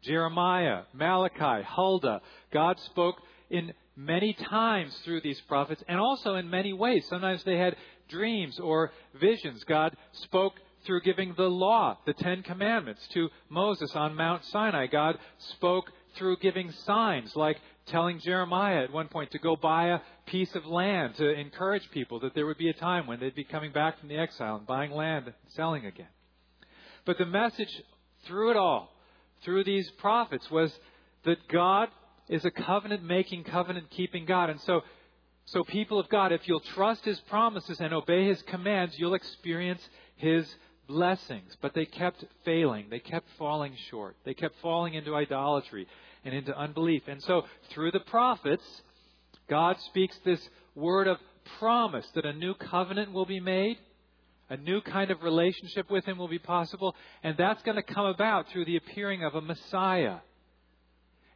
Jeremiah, 0.02 0.82
Malachi, 0.92 1.64
Huldah. 1.64 2.20
God 2.52 2.78
spoke 2.80 3.16
in 3.50 3.72
many 3.96 4.32
times 4.32 4.96
through 5.04 5.20
these 5.20 5.40
prophets 5.42 5.82
and 5.88 5.98
also 5.98 6.36
in 6.36 6.48
many 6.48 6.72
ways. 6.72 7.04
Sometimes 7.08 7.42
they 7.44 7.58
had 7.58 7.76
dreams 8.08 8.58
or 8.58 8.92
visions. 9.20 9.64
God 9.64 9.96
spoke 10.12 10.54
through 10.86 11.02
giving 11.02 11.34
the 11.36 11.50
law, 11.50 11.98
the 12.06 12.14
Ten 12.14 12.42
Commandments, 12.42 13.06
to 13.12 13.28
Moses 13.48 13.94
on 13.94 14.14
Mount 14.14 14.44
Sinai. 14.46 14.86
God 14.86 15.18
spoke 15.38 15.90
through 16.16 16.36
giving 16.38 16.72
signs, 16.84 17.34
like 17.36 17.58
telling 17.86 18.20
Jeremiah 18.20 18.84
at 18.84 18.92
one 18.92 19.08
point 19.08 19.30
to 19.32 19.38
go 19.38 19.56
buy 19.56 19.88
a 19.88 20.00
piece 20.26 20.54
of 20.54 20.66
land 20.66 21.16
to 21.16 21.28
encourage 21.28 21.90
people 21.90 22.20
that 22.20 22.34
there 22.34 22.46
would 22.46 22.58
be 22.58 22.68
a 22.68 22.74
time 22.74 23.06
when 23.06 23.20
they'd 23.20 23.34
be 23.34 23.44
coming 23.44 23.72
back 23.72 23.98
from 23.98 24.08
the 24.08 24.18
exile 24.18 24.56
and 24.56 24.66
buying 24.66 24.92
land 24.92 25.26
and 25.26 25.34
selling 25.48 25.86
again. 25.86 26.08
But 27.04 27.18
the 27.18 27.26
message 27.26 27.82
through 28.26 28.52
it 28.52 28.56
all, 28.56 28.92
through 29.44 29.64
these 29.64 29.90
prophets, 29.98 30.50
was 30.50 30.72
that 31.24 31.48
God 31.48 31.88
is 32.28 32.44
a 32.44 32.50
covenant 32.50 33.02
making, 33.02 33.44
covenant 33.44 33.90
keeping 33.90 34.24
God. 34.24 34.50
And 34.50 34.60
so, 34.60 34.82
so 35.46 35.64
people 35.64 35.98
of 35.98 36.08
God, 36.08 36.32
if 36.32 36.46
you'll 36.46 36.60
trust 36.60 37.04
His 37.04 37.18
promises 37.22 37.80
and 37.80 37.92
obey 37.92 38.26
His 38.28 38.40
commands, 38.42 38.94
you'll 38.98 39.14
experience 39.14 39.82
His 40.16 40.46
blessings, 40.90 41.56
but 41.62 41.72
they 41.72 41.86
kept 41.86 42.24
failing. 42.44 42.86
They 42.90 42.98
kept 42.98 43.26
falling 43.38 43.74
short. 43.90 44.16
They 44.24 44.34
kept 44.34 44.56
falling 44.60 44.94
into 44.94 45.14
idolatry 45.14 45.86
and 46.24 46.34
into 46.34 46.56
unbelief. 46.56 47.02
And 47.06 47.22
so, 47.22 47.44
through 47.72 47.92
the 47.92 48.00
prophets, 48.00 48.64
God 49.48 49.76
speaks 49.86 50.16
this 50.24 50.40
word 50.74 51.06
of 51.06 51.18
promise 51.58 52.06
that 52.14 52.26
a 52.26 52.32
new 52.32 52.54
covenant 52.54 53.12
will 53.12 53.24
be 53.24 53.40
made, 53.40 53.78
a 54.48 54.56
new 54.56 54.80
kind 54.80 55.12
of 55.12 55.22
relationship 55.22 55.90
with 55.90 56.04
Him 56.04 56.18
will 56.18 56.28
be 56.28 56.38
possible, 56.40 56.96
and 57.22 57.36
that's 57.36 57.62
going 57.62 57.76
to 57.76 57.94
come 57.94 58.06
about 58.06 58.48
through 58.48 58.64
the 58.64 58.76
appearing 58.76 59.22
of 59.24 59.34
a 59.36 59.40
Messiah. 59.40 60.16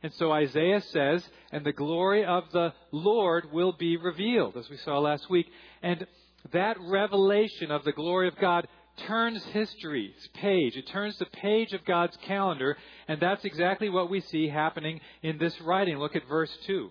And 0.02 0.12
so 0.14 0.32
Isaiah 0.32 0.82
says, 0.90 1.26
and 1.50 1.64
the 1.64 1.72
glory 1.72 2.26
of 2.26 2.44
the 2.52 2.74
Lord 2.90 3.50
will 3.52 3.72
be 3.72 3.96
revealed, 3.96 4.56
as 4.56 4.68
we 4.68 4.76
saw 4.78 4.98
last 4.98 5.30
week. 5.30 5.46
And 5.82 6.06
that 6.52 6.76
revelation 6.78 7.70
of 7.70 7.84
the 7.84 7.92
glory 7.92 8.28
of 8.28 8.36
God 8.36 8.68
turns 8.96 9.42
history's 9.46 10.28
page. 10.34 10.76
It 10.76 10.86
turns 10.86 11.18
the 11.18 11.26
page 11.26 11.72
of 11.72 11.84
God's 11.84 12.16
calendar, 12.26 12.76
and 13.08 13.20
that's 13.20 13.44
exactly 13.44 13.88
what 13.88 14.10
we 14.10 14.20
see 14.20 14.48
happening 14.48 15.00
in 15.22 15.38
this 15.38 15.60
writing. 15.60 15.98
Look 15.98 16.16
at 16.16 16.28
verse 16.28 16.56
2. 16.66 16.90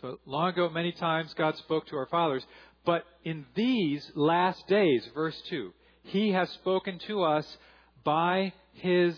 So, 0.00 0.18
long 0.26 0.50
ago, 0.50 0.68
many 0.68 0.92
times 0.92 1.34
God 1.34 1.56
spoke 1.56 1.86
to 1.88 1.96
our 1.96 2.06
fathers, 2.06 2.44
but 2.84 3.04
in 3.24 3.46
these 3.54 4.10
last 4.14 4.66
days, 4.66 5.08
verse 5.14 5.40
2, 5.48 5.72
He 6.02 6.32
has 6.32 6.50
spoken 6.50 6.98
to 7.06 7.22
us 7.22 7.56
by 8.04 8.52
His 8.74 9.16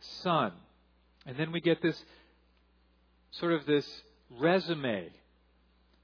Son. 0.00 0.52
And 1.26 1.36
then 1.36 1.52
we 1.52 1.60
get 1.60 1.80
this 1.80 2.02
sort 3.30 3.52
of 3.52 3.66
this 3.66 3.86
resume 4.30 5.10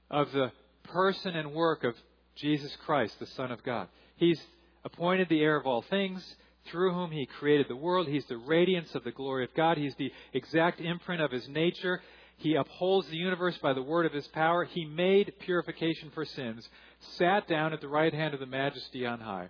of 0.09 0.31
the 0.31 0.51
person 0.83 1.35
and 1.35 1.53
work 1.53 1.83
of 1.83 1.95
Jesus 2.35 2.75
Christ, 2.85 3.19
the 3.19 3.25
Son 3.27 3.51
of 3.51 3.63
God. 3.63 3.87
He's 4.21 4.39
appointed 4.85 5.29
the 5.29 5.41
heir 5.41 5.55
of 5.55 5.65
all 5.65 5.81
things, 5.81 6.23
through 6.67 6.93
whom 6.93 7.09
he 7.09 7.25
created 7.25 7.67
the 7.67 7.75
world. 7.75 8.07
He's 8.07 8.25
the 8.25 8.37
radiance 8.37 8.93
of 8.93 9.03
the 9.03 9.11
glory 9.11 9.43
of 9.43 9.53
God. 9.55 9.79
He's 9.79 9.95
the 9.95 10.11
exact 10.31 10.79
imprint 10.79 11.23
of 11.23 11.31
his 11.31 11.49
nature. 11.49 12.03
He 12.37 12.53
upholds 12.53 13.07
the 13.09 13.17
universe 13.17 13.57
by 13.57 13.73
the 13.73 13.81
word 13.81 14.05
of 14.05 14.13
his 14.13 14.27
power. 14.27 14.63
He 14.63 14.85
made 14.85 15.33
purification 15.39 16.11
for 16.13 16.23
sins, 16.23 16.69
sat 17.17 17.47
down 17.47 17.73
at 17.73 17.81
the 17.81 17.87
right 17.87 18.13
hand 18.13 18.35
of 18.35 18.39
the 18.39 18.45
majesty 18.45 19.07
on 19.07 19.21
high, 19.21 19.49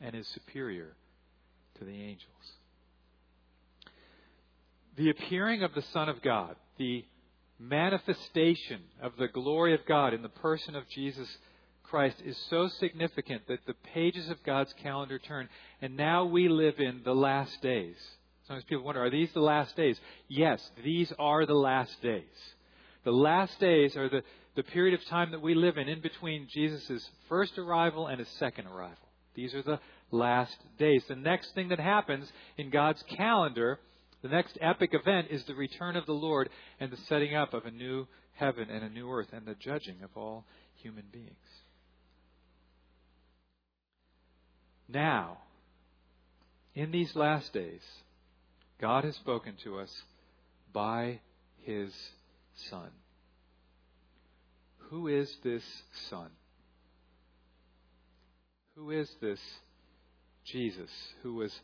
and 0.00 0.14
is 0.14 0.28
superior 0.28 0.94
to 1.80 1.84
the 1.84 1.90
angels. 1.90 2.52
The 4.96 5.10
appearing 5.10 5.64
of 5.64 5.74
the 5.74 5.82
Son 5.92 6.08
of 6.08 6.22
God, 6.22 6.54
the 6.78 7.04
manifestation 7.58 8.82
of 9.02 9.16
the 9.18 9.26
glory 9.26 9.74
of 9.74 9.84
God 9.84 10.14
in 10.14 10.22
the 10.22 10.28
person 10.28 10.76
of 10.76 10.88
Jesus 10.90 11.28
Christ 11.92 12.22
is 12.24 12.38
so 12.48 12.68
significant 12.68 13.46
that 13.48 13.66
the 13.66 13.74
pages 13.92 14.30
of 14.30 14.42
God's 14.44 14.72
calendar 14.82 15.18
turn, 15.18 15.50
and 15.82 15.94
now 15.94 16.24
we 16.24 16.48
live 16.48 16.80
in 16.80 17.02
the 17.04 17.14
last 17.14 17.60
days. 17.60 17.96
Sometimes 18.46 18.64
people 18.64 18.82
wonder, 18.82 19.04
are 19.04 19.10
these 19.10 19.30
the 19.34 19.40
last 19.40 19.76
days? 19.76 20.00
Yes, 20.26 20.66
these 20.82 21.12
are 21.18 21.44
the 21.44 21.52
last 21.52 22.00
days. 22.00 22.24
The 23.04 23.12
last 23.12 23.60
days 23.60 23.94
are 23.94 24.08
the, 24.08 24.22
the 24.56 24.62
period 24.62 24.98
of 24.98 25.04
time 25.04 25.32
that 25.32 25.42
we 25.42 25.54
live 25.54 25.76
in, 25.76 25.86
in 25.86 26.00
between 26.00 26.48
Jesus' 26.50 27.10
first 27.28 27.58
arrival 27.58 28.06
and 28.06 28.18
his 28.18 28.28
second 28.38 28.68
arrival. 28.68 28.96
These 29.34 29.52
are 29.52 29.62
the 29.62 29.80
last 30.10 30.56
days. 30.78 31.04
The 31.06 31.14
next 31.14 31.54
thing 31.54 31.68
that 31.68 31.78
happens 31.78 32.26
in 32.56 32.70
God's 32.70 33.02
calendar, 33.02 33.78
the 34.22 34.28
next 34.28 34.56
epic 34.62 34.94
event, 34.94 35.26
is 35.30 35.44
the 35.44 35.54
return 35.54 35.96
of 35.96 36.06
the 36.06 36.14
Lord 36.14 36.48
and 36.80 36.90
the 36.90 36.96
setting 37.06 37.36
up 37.36 37.52
of 37.52 37.66
a 37.66 37.70
new 37.70 38.08
heaven 38.32 38.70
and 38.70 38.82
a 38.82 38.88
new 38.88 39.12
earth 39.12 39.28
and 39.34 39.44
the 39.44 39.56
judging 39.56 40.02
of 40.02 40.08
all 40.16 40.46
human 40.76 41.04
beings. 41.12 41.36
Now, 44.92 45.38
in 46.74 46.90
these 46.90 47.14
last 47.16 47.52
days, 47.52 47.82
God 48.80 49.04
has 49.04 49.16
spoken 49.16 49.54
to 49.64 49.78
us 49.78 50.02
by 50.72 51.20
His 51.62 51.92
Son. 52.68 52.90
Who 54.90 55.08
is 55.08 55.34
this 55.42 55.62
Son? 56.10 56.28
Who 58.76 58.90
is 58.90 59.08
this 59.20 59.40
Jesus 60.44 60.90
who 61.22 61.34
was 61.34 61.54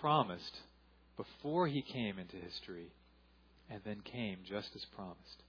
promised 0.00 0.58
before 1.16 1.68
He 1.68 1.82
came 1.82 2.18
into 2.18 2.36
history 2.36 2.88
and 3.70 3.80
then 3.84 4.00
came 4.00 4.38
just 4.48 4.70
as 4.74 4.84
promised? 4.96 5.42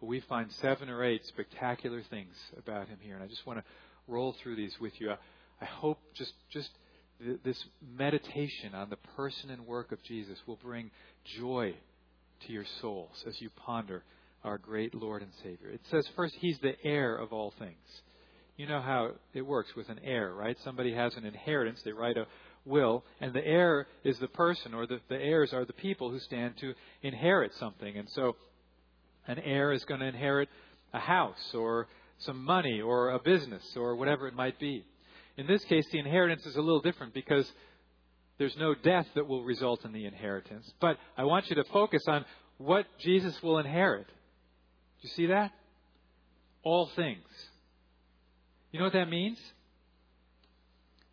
Well, 0.00 0.08
we 0.08 0.20
find 0.20 0.52
seven 0.52 0.90
or 0.90 1.02
eight 1.02 1.24
spectacular 1.26 2.02
things 2.08 2.34
about 2.56 2.88
Him 2.88 2.98
here, 3.00 3.14
and 3.14 3.24
I 3.24 3.26
just 3.26 3.46
want 3.46 3.58
to 3.58 3.64
roll 4.06 4.36
through 4.40 4.56
these 4.56 4.76
with 4.80 4.92
you. 5.00 5.10
Uh, 5.10 5.16
I 5.60 5.64
hope 5.64 5.98
just, 6.14 6.32
just 6.50 6.70
this 7.44 7.62
meditation 7.96 8.74
on 8.74 8.90
the 8.90 8.98
person 9.16 9.50
and 9.50 9.66
work 9.66 9.92
of 9.92 10.02
Jesus 10.02 10.38
will 10.46 10.58
bring 10.62 10.90
joy 11.38 11.74
to 12.46 12.52
your 12.52 12.66
souls 12.80 13.24
as 13.26 13.40
you 13.40 13.50
ponder 13.50 14.02
our 14.44 14.58
great 14.58 14.94
Lord 14.94 15.22
and 15.22 15.32
Savior. 15.42 15.70
It 15.70 15.80
says 15.90 16.06
first, 16.14 16.34
He's 16.40 16.58
the 16.58 16.74
heir 16.84 17.16
of 17.16 17.32
all 17.32 17.52
things. 17.58 18.02
You 18.56 18.66
know 18.66 18.80
how 18.80 19.12
it 19.34 19.42
works 19.42 19.70
with 19.76 19.88
an 19.88 20.00
heir, 20.02 20.32
right? 20.32 20.56
Somebody 20.64 20.94
has 20.94 21.14
an 21.16 21.26
inheritance, 21.26 21.80
they 21.84 21.92
write 21.92 22.16
a 22.16 22.26
will, 22.64 23.04
and 23.20 23.32
the 23.32 23.46
heir 23.46 23.86
is 24.04 24.18
the 24.18 24.28
person, 24.28 24.74
or 24.74 24.86
the, 24.86 25.00
the 25.08 25.16
heirs 25.16 25.52
are 25.52 25.64
the 25.64 25.72
people 25.72 26.10
who 26.10 26.18
stand 26.20 26.54
to 26.60 26.74
inherit 27.02 27.52
something. 27.58 27.96
And 27.96 28.08
so, 28.10 28.36
an 29.26 29.38
heir 29.38 29.72
is 29.72 29.84
going 29.84 30.00
to 30.00 30.06
inherit 30.06 30.48
a 30.92 30.98
house, 30.98 31.54
or 31.54 31.88
some 32.18 32.44
money, 32.44 32.80
or 32.80 33.10
a 33.10 33.18
business, 33.18 33.62
or 33.76 33.96
whatever 33.96 34.26
it 34.26 34.34
might 34.34 34.58
be. 34.58 34.84
In 35.36 35.46
this 35.46 35.64
case, 35.64 35.86
the 35.92 35.98
inheritance 35.98 36.46
is 36.46 36.56
a 36.56 36.60
little 36.60 36.80
different 36.80 37.12
because 37.14 37.50
there's 38.38 38.56
no 38.56 38.74
death 38.74 39.06
that 39.14 39.26
will 39.26 39.44
result 39.44 39.84
in 39.84 39.92
the 39.92 40.06
inheritance. 40.06 40.70
But 40.80 40.98
I 41.16 41.24
want 41.24 41.48
you 41.48 41.56
to 41.56 41.64
focus 41.64 42.02
on 42.08 42.24
what 42.58 42.86
Jesus 43.00 43.42
will 43.42 43.58
inherit. 43.58 44.06
Do 44.06 45.08
you 45.08 45.10
see 45.10 45.26
that? 45.26 45.52
All 46.62 46.90
things. 46.96 47.26
You 48.72 48.78
know 48.78 48.86
what 48.86 48.94
that 48.94 49.08
means? 49.08 49.38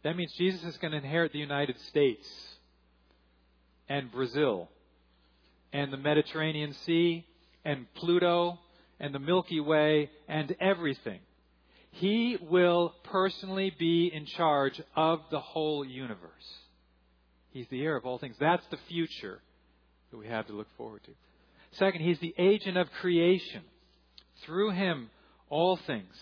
That 0.04 0.18
means 0.18 0.34
Jesus 0.38 0.64
is 0.64 0.78
going 0.78 0.92
to 0.92 0.98
inherit 0.98 1.32
the 1.32 1.40
United 1.40 1.80
States 1.88 2.28
and 3.88 4.12
Brazil 4.12 4.70
and 5.72 5.92
the 5.92 5.98
Mediterranean 5.98 6.74
Sea 6.86 7.26
and 7.64 7.86
Pluto 7.96 8.60
and 9.00 9.14
the 9.14 9.20
Milky 9.20 9.60
Way 9.60 10.10
and 10.28 10.56
everything. 10.60 11.20
He 11.94 12.38
will 12.42 12.96
personally 13.04 13.72
be 13.78 14.12
in 14.12 14.26
charge 14.26 14.82
of 14.96 15.20
the 15.30 15.40
whole 15.40 15.86
universe. 15.86 16.32
He's 17.52 17.68
the 17.70 17.84
heir 17.84 17.96
of 17.96 18.06
all 18.06 18.18
things. 18.18 18.36
That's 18.40 18.66
the 18.72 18.80
future 18.88 19.40
that 20.10 20.18
we 20.18 20.28
have 20.28 20.48
to 20.48 20.54
look 20.54 20.68
forward 20.76 21.04
to. 21.06 21.12
Second, 21.78 22.02
He's 22.02 22.20
the 22.20 22.34
agent 22.38 22.78
of 22.78 22.92
creation. 23.00 23.62
Through 24.44 24.72
Him, 24.72 25.12
all 25.50 25.78
things 25.86 26.16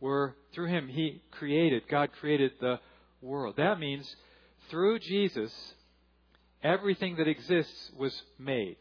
were, 0.00 0.34
through 0.52 0.66
Him, 0.66 0.88
He 0.88 1.22
created, 1.30 1.84
God 1.88 2.10
created 2.18 2.52
the 2.60 2.80
world. 3.22 3.54
That 3.56 3.78
means 3.78 4.12
through 4.68 4.98
Jesus, 4.98 5.52
everything 6.62 7.16
that 7.16 7.28
exists 7.28 7.90
was 7.96 8.20
made. 8.36 8.78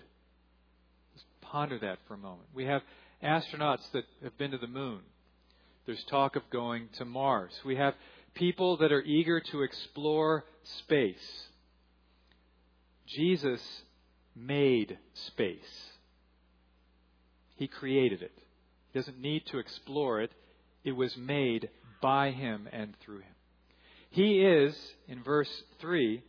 Just 1.13 1.25
ponder 1.41 1.77
that 1.77 1.99
for 2.07 2.15
a 2.15 2.17
moment. 2.17 2.49
We 2.55 2.65
have 2.65 2.81
astronauts 3.23 3.83
that 3.93 4.05
have 4.23 4.35
been 4.39 4.51
to 4.51 4.57
the 4.57 4.67
moon. 4.67 5.01
There's 5.85 6.03
talk 6.05 6.35
of 6.35 6.49
going 6.49 6.89
to 6.97 7.05
Mars. 7.05 7.51
We 7.65 7.75
have 7.75 7.93
people 8.33 8.77
that 8.77 8.91
are 8.91 9.01
eager 9.01 9.41
to 9.51 9.63
explore 9.63 10.45
space. 10.79 11.47
Jesus 13.07 13.61
made 14.35 14.97
space. 15.27 15.59
He 17.55 17.67
created 17.67 18.21
it. 18.21 18.31
He 18.91 18.99
doesn't 18.99 19.19
need 19.19 19.45
to 19.47 19.59
explore 19.59 20.21
it. 20.21 20.31
It 20.83 20.93
was 20.93 21.15
made 21.17 21.69
by 22.01 22.31
Him 22.31 22.67
and 22.71 22.93
through 23.03 23.19
Him. 23.19 23.35
He 24.09 24.41
is, 24.41 24.75
in 25.07 25.23
verse 25.23 25.49
3, 25.81 26.21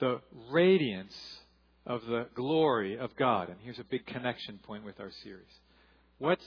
the 0.00 0.20
radiance 0.50 1.16
of 1.86 2.04
the 2.06 2.26
glory 2.34 2.98
of 2.98 3.16
God. 3.16 3.48
And 3.48 3.58
here's 3.62 3.78
a 3.78 3.84
big 3.84 4.06
connection 4.06 4.58
point 4.58 4.84
with 4.84 5.00
our 5.00 5.10
series. 5.22 5.46
What's, 6.18 6.44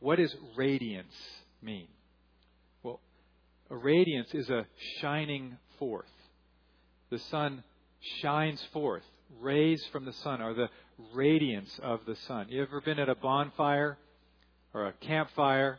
what 0.00 0.16
does 0.16 0.34
radiance 0.56 1.14
mean? 1.62 1.86
Well, 2.82 3.00
a 3.70 3.76
radiance 3.76 4.28
is 4.32 4.48
a 4.48 4.66
shining 5.00 5.56
forth. 5.78 6.10
The 7.10 7.18
sun 7.18 7.62
shines 8.20 8.62
forth. 8.72 9.04
Rays 9.40 9.84
from 9.92 10.04
the 10.04 10.12
sun 10.12 10.40
are 10.40 10.54
the 10.54 10.68
radiance 11.14 11.78
of 11.82 12.00
the 12.06 12.16
sun. 12.26 12.46
You 12.48 12.62
ever 12.62 12.80
been 12.80 12.98
at 12.98 13.08
a 13.08 13.14
bonfire 13.14 13.98
or 14.74 14.86
a 14.86 14.92
campfire 14.92 15.78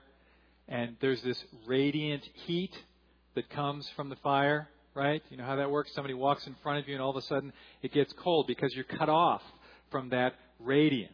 and 0.68 0.96
there's 1.02 1.22
this 1.22 1.44
radiant 1.66 2.24
heat 2.46 2.72
that 3.36 3.50
comes 3.50 3.90
from 3.96 4.10
the 4.10 4.16
fire, 4.18 4.70
right? 4.94 5.22
You 5.30 5.38
know 5.38 5.44
how 5.44 5.58
that 5.58 5.70
works? 5.70 5.92
Somebody 5.94 6.14
walks 6.14 6.48
in 6.48 6.56
front 6.64 6.80
of 6.80 6.88
you 6.88 6.94
and 6.94 7.02
all 7.02 7.10
of 7.10 7.18
a 7.18 7.22
sudden 7.24 7.52
it 7.82 7.92
gets 7.92 8.14
cold 8.14 8.48
because 8.48 8.74
you're 8.74 8.86
cut 8.86 9.10
off 9.10 9.42
from 9.90 10.10
that 10.10 10.36
radiance. 10.60 11.14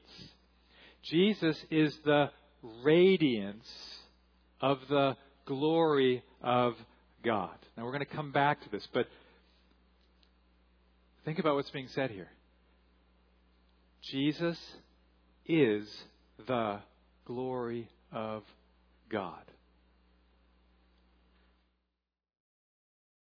Jesus 1.03 1.57
is 1.71 1.97
the 2.05 2.29
radiance 2.83 3.67
of 4.61 4.79
the 4.89 5.15
glory 5.45 6.23
of 6.41 6.75
God. 7.23 7.55
Now 7.75 7.83
we're 7.83 7.91
going 7.91 8.05
to 8.05 8.15
come 8.15 8.31
back 8.31 8.61
to 8.63 8.69
this, 8.69 8.87
but 8.93 9.07
think 11.25 11.39
about 11.39 11.55
what's 11.55 11.69
being 11.71 11.89
said 11.89 12.11
here. 12.11 12.29
Jesus 14.01 14.57
is 15.45 15.87
the 16.47 16.79
glory 17.25 17.89
of 18.11 18.43
God. 19.09 19.43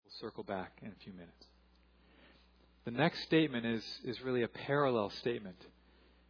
We'll 0.04 0.12
circle 0.20 0.44
back 0.44 0.72
in 0.82 0.88
a 0.88 1.04
few 1.04 1.12
minutes. 1.12 1.46
The 2.84 2.90
next 2.90 3.22
statement 3.24 3.64
is, 3.64 3.84
is 4.04 4.20
really 4.22 4.42
a 4.42 4.48
parallel 4.48 5.10
statement. 5.20 5.56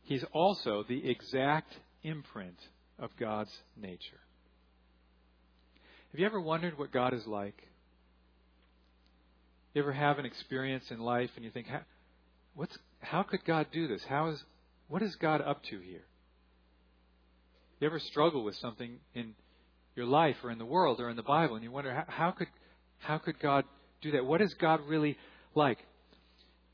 He's 0.03 0.25
also 0.33 0.85
the 0.87 1.09
exact 1.09 1.73
imprint 2.03 2.59
of 2.99 3.11
God's 3.19 3.53
nature. 3.77 4.21
Have 6.13 6.21
you 6.21 6.27
ever 6.27 6.41
wondered 6.41 6.79
what 6.79 6.93
God 6.93 7.15
is 7.15 7.27
like? 7.27 7.57
You 9.75 9.83
ever 9.83 9.93
have 9.93 10.19
an 10.19 10.27
experience 10.27 10.85
in 10.91 11.01
life 11.01 11.31
and 11.37 11.45
you 11.45 11.51
think, 11.51 11.67
how, 11.67 11.81
what's, 12.55 12.77
how 13.01 13.23
could 13.23 13.45
God 13.45 13.67
do 13.73 13.89
this? 13.89 14.03
How 14.07 14.29
is, 14.29 14.43
what 14.89 15.03
is 15.03 15.17
God 15.17 15.41
up 15.41 15.63
to 15.65 15.79
here? 15.79 16.05
You 17.81 17.87
ever 17.87 17.99
struggle 17.99 18.45
with 18.45 18.57
something 18.57 18.99
in 19.15 19.35
your 19.97 20.07
life 20.07 20.37
or 20.45 20.51
in 20.51 20.59
the 20.59 20.67
world 20.67 21.01
or 21.01 21.09
in 21.09 21.17
the 21.17 21.23
Bible 21.23 21.55
and 21.55 21.65
you 21.65 21.71
wonder, 21.71 21.93
how, 21.95 22.05
how 22.07 22.31
could, 22.33 22.49
how 22.99 23.19
could 23.19 23.41
God 23.41 23.65
do 24.03 24.11
that. 24.13 24.27
What 24.27 24.43
is 24.43 24.53
God 24.55 24.81
really 24.87 25.17
like? 25.55 25.79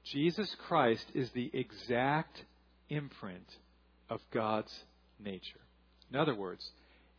Jesus 0.04 0.54
Christ 0.66 1.04
is 1.14 1.31
the 1.31 1.50
exact 1.52 2.42
imprint 2.88 3.46
of 4.09 4.20
God's 4.33 4.72
nature. 5.20 5.61
In 6.11 6.16
other 6.18 6.35
words, 6.35 6.71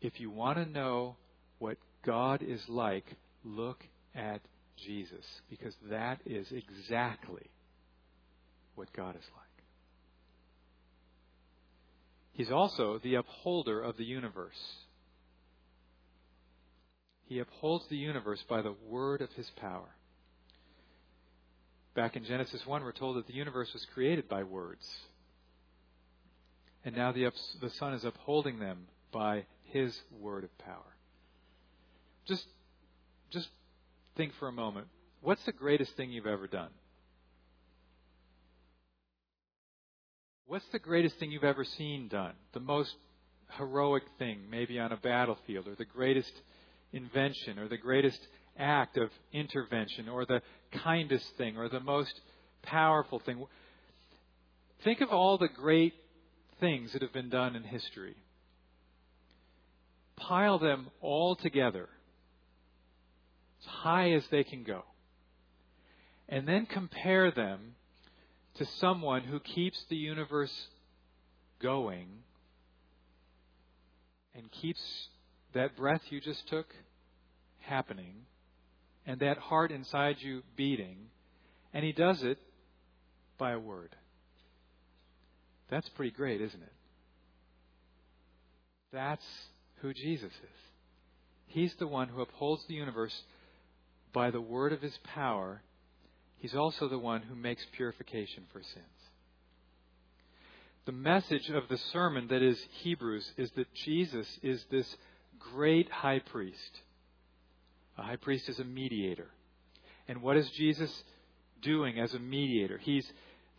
if 0.02 0.20
you 0.20 0.30
want 0.30 0.58
to 0.58 0.66
know 0.66 1.16
what 1.60 1.78
God 2.06 2.42
is 2.42 2.62
like, 2.68 3.06
look 3.44 3.84
at 4.16 4.42
Jesus, 4.78 5.26
because 5.50 5.76
that 5.90 6.20
is 6.26 6.48
exactly 6.52 7.50
what 8.76 8.92
God 8.94 9.16
is 9.16 9.26
like. 9.36 9.50
He's 12.32 12.52
also 12.52 13.00
the 13.04 13.16
upholder 13.16 13.82
of 13.82 13.98
the 13.98 14.06
universe. 14.06 14.60
He 17.26 17.40
upholds 17.40 17.86
the 17.90 17.98
universe 17.98 18.44
by 18.50 18.62
the 18.62 18.76
word 18.88 19.22
of 19.22 19.30
his 19.34 19.50
power. 19.58 19.90
Back 21.96 22.16
in 22.16 22.24
Genesis 22.24 22.66
1, 22.66 22.82
we're 22.82 22.94
told 22.94 23.18
that 23.18 23.28
the 23.28 23.34
universe 23.34 23.70
was 23.74 23.86
created 23.94 24.30
by 24.30 24.44
words. 24.44 24.88
And 26.86 26.96
now 26.96 27.12
the, 27.12 27.32
the 27.62 27.70
Son 27.72 27.94
is 27.94 28.04
upholding 28.04 28.60
them 28.60 28.88
by 29.12 29.46
His 29.66 29.98
word 30.20 30.44
of 30.44 30.58
power. 30.60 30.96
Just, 32.28 32.46
just 33.32 33.48
think 34.16 34.34
for 34.40 34.48
a 34.48 34.52
moment. 34.52 34.88
What's 35.22 35.44
the 35.46 35.52
greatest 35.52 35.96
thing 35.98 36.12
you've 36.12 36.28
ever 36.28 36.48
done? 36.48 36.70
What's 40.48 40.66
the 40.72 40.80
greatest 40.80 41.20
thing 41.20 41.32
you've 41.32 41.44
ever 41.44 41.64
seen 41.64 42.08
done? 42.08 42.34
The 42.54 42.60
most 42.60 42.96
heroic 43.58 44.04
thing, 44.18 44.40
maybe 44.50 44.80
on 44.80 44.92
a 44.92 44.98
battlefield, 44.98 45.68
or 45.68 45.76
the 45.76 45.86
greatest 45.86 46.32
invention, 46.92 47.60
or 47.60 47.68
the 47.68 47.78
greatest 47.78 48.20
act 48.60 48.98
of 48.98 49.10
intervention 49.32 50.10
or 50.10 50.26
the 50.26 50.42
kindest 50.84 51.26
thing 51.38 51.58
or 51.58 51.70
the 51.70 51.80
most 51.80 52.14
powerful 52.62 53.20
thing. 53.20 53.44
Think 54.84 55.02
of 55.02 55.10
all 55.10 55.38
the 55.38 55.48
great 55.48 55.94
things 56.60 56.94
that 56.94 57.02
have 57.02 57.14
been 57.14 57.30
done 57.30 57.56
in 57.56 57.64
history. 57.64 58.16
Pile 60.16 60.60
them 60.60 60.88
all 61.02 61.36
together 61.36 61.90
as 63.62 63.68
high 63.68 64.12
as 64.12 64.24
they 64.30 64.44
can 64.44 64.64
go. 64.64 64.84
And 66.28 66.48
then 66.48 66.66
compare 66.66 67.32
them 67.32 67.76
to 68.56 68.66
someone 68.66 69.24
who 69.24 69.40
keeps 69.40 69.84
the 69.90 69.96
universe 69.96 70.68
going 71.62 72.08
and 74.36 74.52
keeps 74.52 74.82
that 75.54 75.76
breath 75.76 76.02
you 76.10 76.22
just 76.22 76.48
took 76.48 76.68
happening 77.60 78.26
and 79.06 79.20
that 79.22 79.38
heart 79.38 79.72
inside 79.72 80.18
you 80.20 80.44
beating. 80.56 80.98
And 81.74 81.84
he 81.84 81.92
does 81.92 82.24
it 82.24 82.38
by 83.38 83.52
a 83.52 83.60
word. 83.60 83.96
That's 85.70 85.90
pretty 85.90 86.12
great, 86.12 86.42
isn't 86.42 86.62
it? 86.62 86.74
That's 88.92 89.26
who 89.82 89.94
Jesus 89.94 90.32
is. 90.32 90.60
He's 91.48 91.74
the 91.80 91.88
one 91.88 92.10
who 92.10 92.22
upholds 92.22 92.66
the 92.68 92.76
universe 92.76 93.22
by 94.14 94.32
the 94.32 94.42
word 94.42 94.74
of 94.74 94.82
his 94.82 94.98
power. 95.04 95.62
He's 96.38 96.56
also 96.56 96.88
the 96.88 96.98
one 96.98 97.22
who 97.22 97.36
makes 97.36 97.66
purification 97.76 98.44
for 98.52 98.62
sins. 98.62 98.86
The 100.86 100.92
message 100.92 101.50
of 101.50 101.68
the 101.70 101.78
sermon 101.92 102.28
that 102.30 102.42
is 102.42 102.60
Hebrews 102.82 103.32
is 103.38 103.52
that 103.52 103.72
Jesus 103.74 104.28
is 104.42 104.64
this 104.72 104.96
great 105.40 105.90
high 105.92 106.20
priest 106.20 106.82
a 108.00 108.04
high 108.04 108.16
priest 108.16 108.48
is 108.48 108.60
a 108.60 108.64
mediator. 108.64 109.28
And 110.08 110.22
what 110.22 110.38
is 110.38 110.50
Jesus 110.52 111.04
doing 111.62 112.00
as 112.00 112.14
a 112.14 112.20
mediator? 112.20 112.78
He's, 112.78 113.06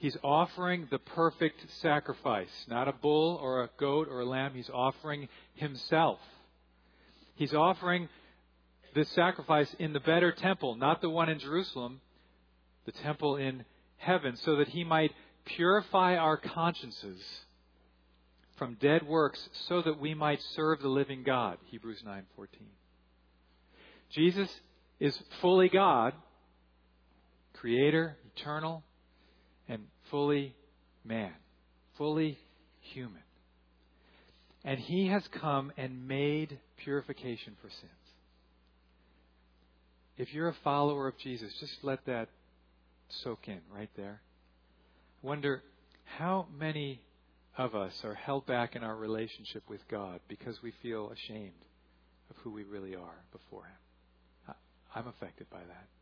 he's 0.01 0.17
offering 0.25 0.89
the 0.91 0.99
perfect 0.99 1.61
sacrifice, 1.81 2.49
not 2.69 2.89
a 2.89 2.93
bull 2.93 3.39
or 3.41 3.63
a 3.63 3.71
goat 3.79 4.09
or 4.11 4.21
a 4.21 4.27
lamb. 4.27 4.55
He's 4.55 4.71
offering 4.71 5.29
himself. 5.55 6.19
He's 7.37 7.55
offering 7.55 8.09
this 8.95 9.09
sacrifice 9.11 9.73
in 9.79 9.93
the 9.93 10.01
better 10.01 10.33
temple, 10.33 10.75
not 10.75 11.01
the 11.01 11.11
one 11.11 11.29
in 11.29 11.39
Jerusalem, 11.39 12.01
the 12.87 12.93
temple 12.93 13.37
in 13.37 13.65
heaven, 13.99 14.37
so 14.37 14.57
that 14.57 14.69
he 14.69 14.85
might 14.85 15.13
purify 15.45 16.17
our 16.17 16.39
consciences 16.39 17.21
from 18.57 18.77
dead 18.81 19.07
works 19.07 19.49
so 19.69 19.83
that 19.83 20.01
we 20.01 20.15
might 20.15 20.41
serve 20.55 20.81
the 20.81 20.89
living 20.89 21.23
God. 21.23 21.59
Hebrews 21.67 22.03
9:14. 22.05 22.69
Jesus 24.11 24.61
is 24.99 25.17
fully 25.41 25.69
God, 25.69 26.15
creator, 27.55 28.17
eternal, 28.35 28.83
fully 30.11 30.55
man, 31.05 31.33
fully 31.97 32.39
human. 32.81 33.23
And 34.65 34.79
he 34.79 35.09
has 35.09 35.23
come 35.41 35.73
and 35.77 36.07
made 36.07 36.59
purification 36.83 37.57
for 37.63 37.71
sins. 37.71 37.91
If 40.19 40.35
you're 40.35 40.49
a 40.49 40.57
follower 40.63 41.09
of 41.09 41.17
Jesus, 41.19 41.51
just 41.61 41.77
let 41.83 42.05
that 42.07 42.29
soak 43.25 43.49
in 43.49 43.61
right 43.75 43.89
there. 43.97 44.21
Wonder 45.23 45.63
how 46.19 46.47
many 46.59 47.01
of 47.57 47.75
us 47.75 47.93
are 48.05 48.15
held 48.15 48.47
back 48.47 48.77
in 48.77 48.85
our 48.85 48.97
relationship 48.97 49.63
with 49.69 49.81
God 49.91 50.21
because 50.29 50.63
we 50.63 50.73
feel 50.83 51.11
ashamed 51.11 51.53
of 52.29 52.37
who 52.43 52.51
we 52.51 52.65
really 52.65 52.95
are 52.95 53.25
before 53.33 53.65
Him. 53.65 54.55
I'm 54.95 55.07
affected 55.07 55.49
by 55.51 55.61
that. 55.61 56.00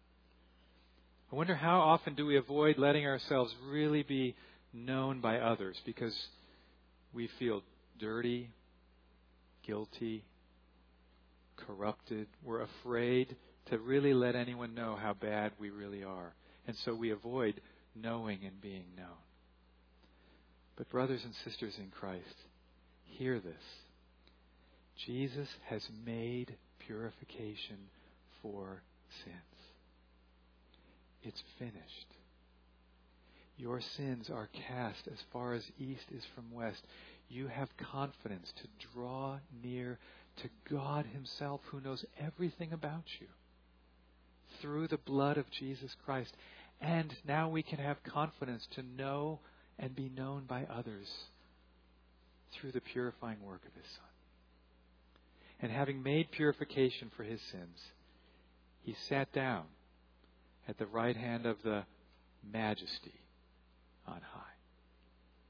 I 1.31 1.37
wonder 1.37 1.55
how 1.55 1.81
often 1.81 2.15
do 2.15 2.25
we 2.25 2.39
avoid 2.39 2.79
letting 2.79 3.07
ourselves 3.07 3.55
really 3.69 4.03
be 4.03 4.35
known 4.73 5.21
by 5.21 5.39
others 5.39 5.77
because 5.85 6.15
we 7.13 7.29
feel 7.39 7.63
dirty, 8.01 8.49
guilty, 9.67 10.25
corrupted. 11.57 12.29
We're 12.43 12.63
afraid 12.63 13.37
to 13.71 13.79
really 13.79 14.15
let 14.15 14.37
anyone 14.37 14.75
know 14.75 14.97
how 15.01 15.13
bad 15.13 15.53
we 15.61 15.69
really 15.69 16.03
are. 16.03 16.33
And 16.67 16.75
so 16.85 16.95
we 16.95 17.11
avoid 17.11 17.61
knowing 17.95 18.41
and 18.45 18.59
being 18.63 18.85
known. 18.97 19.07
But, 20.77 20.89
brothers 20.91 21.23
and 21.25 21.35
sisters 21.45 21.75
in 21.79 21.91
Christ, 21.91 22.25
hear 23.05 23.41
this. 23.41 23.55
Jesus 25.07 25.49
has 25.69 25.83
made 26.07 26.55
purification 26.87 27.79
for 28.41 28.81
sins. 29.25 29.58
It's 31.23 31.43
finished. 31.59 32.07
Your 33.57 33.81
sins 33.97 34.31
are 34.31 34.49
cast 34.69 35.09
as 35.09 35.19
far 35.33 35.53
as 35.53 35.65
east 35.79 36.05
is 36.15 36.23
from 36.35 36.53
west. 36.53 36.81
You 37.29 37.49
have 37.49 37.69
confidence 37.77 38.53
to 38.63 38.89
draw 38.95 39.39
near 39.63 39.99
to 40.43 40.49
God 40.71 41.07
Himself, 41.07 41.61
who 41.67 41.81
knows 41.81 42.05
everything 42.21 42.73
about 42.73 43.05
you, 43.21 43.27
through 44.63 44.89
the 44.89 44.99
blood 44.99 45.37
of 45.37 45.51
Jesus 45.51 45.91
Christ. 46.05 46.33
And 46.81 47.13
now 47.27 47.49
we 47.49 47.65
can 47.65 47.79
have 47.79 48.03
confidence 48.05 48.67
to 48.77 48.83
know 48.83 49.41
and 49.79 49.95
be 49.95 50.09
known 50.09 50.45
by 50.47 50.65
others 50.65 51.09
through 52.53 52.73
the 52.73 52.81
purifying 52.81 53.43
work 53.43 53.63
of 53.67 53.75
His 53.75 53.91
Son. 53.91 54.05
And 55.61 55.73
having 55.73 56.03
made 56.03 56.31
purification 56.31 57.11
for 57.17 57.25
His 57.25 57.41
sins, 57.51 57.79
He 58.83 58.95
sat 59.09 59.33
down 59.33 59.65
at 60.69 60.79
the 60.79 60.87
right 60.87 61.17
hand 61.17 61.47
of 61.47 61.57
the 61.65 61.85
majesty 62.53 63.15
on 64.07 64.21
high. 64.21 64.43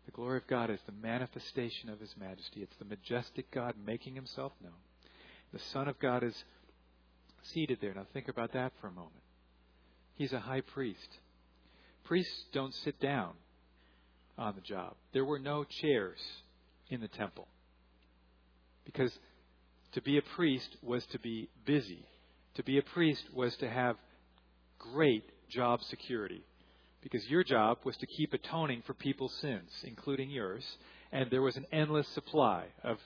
The 0.06 0.12
glory 0.12 0.38
of 0.38 0.46
God 0.46 0.70
is 0.70 0.80
the 0.86 0.92
manifestation 0.92 1.90
of 1.90 2.00
His 2.00 2.14
majesty. 2.18 2.62
It's 2.62 2.76
the 2.78 2.84
majestic 2.84 3.50
God 3.50 3.74
making 3.84 4.14
Himself 4.14 4.52
known. 4.62 4.72
The 5.52 5.58
Son 5.58 5.88
of 5.88 5.98
God 5.98 6.22
is 6.22 6.44
seated 7.42 7.78
there. 7.80 7.94
Now 7.94 8.06
think 8.12 8.28
about 8.28 8.52
that 8.52 8.72
for 8.80 8.86
a 8.86 8.92
moment. 8.92 9.22
He's 10.14 10.32
a 10.32 10.40
high 10.40 10.62
priest. 10.62 11.08
Priests 12.04 12.44
don't 12.52 12.74
sit 12.74 12.98
down 13.00 13.32
on 14.38 14.54
the 14.54 14.60
job. 14.60 14.94
There 15.12 15.24
were 15.24 15.38
no 15.38 15.64
chairs 15.64 16.18
in 16.88 17.00
the 17.00 17.08
temple. 17.08 17.48
Because 18.84 19.12
to 19.92 20.00
be 20.00 20.16
a 20.16 20.22
priest 20.22 20.76
was 20.82 21.04
to 21.06 21.18
be 21.18 21.48
busy. 21.66 22.06
To 22.54 22.62
be 22.62 22.78
a 22.78 22.82
priest 22.82 23.24
was 23.34 23.54
to 23.56 23.68
have 23.68 23.96
great 24.78 25.24
job 25.48 25.82
security. 25.82 26.42
Because 27.02 27.26
your 27.28 27.44
job 27.44 27.78
was 27.84 27.96
to 27.98 28.06
keep 28.06 28.32
atoning 28.34 28.82
for 28.86 28.94
people's 28.94 29.34
sins, 29.40 29.70
including 29.84 30.30
yours, 30.30 30.64
and 31.12 31.30
there 31.30 31.42
was 31.42 31.56
an 31.56 31.66
endless 31.72 32.08
supply 32.08 32.64
of 32.82 32.98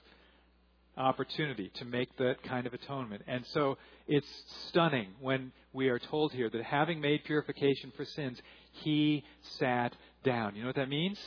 opportunity 0.97 1.71
to 1.75 1.85
make 1.85 2.15
that 2.17 2.43
kind 2.43 2.67
of 2.67 2.75
atonement. 2.75 3.23
And 3.27 3.45
so 3.53 3.79
it's 4.07 4.27
stunning 4.69 5.09
when 5.21 5.53
we 5.73 5.89
are 5.89 5.99
told 5.99 6.33
here 6.33 6.51
that 6.51 6.63
having 6.63 7.01
made 7.01 7.25
purification 7.25 7.93
for 7.97 8.05
sins, 8.05 8.41
he 8.73 9.25
sat 9.59 9.95
down. 10.25 10.55
You 10.55 10.63
know 10.63 10.69
what 10.69 10.77
that 10.77 10.89
means? 10.89 11.19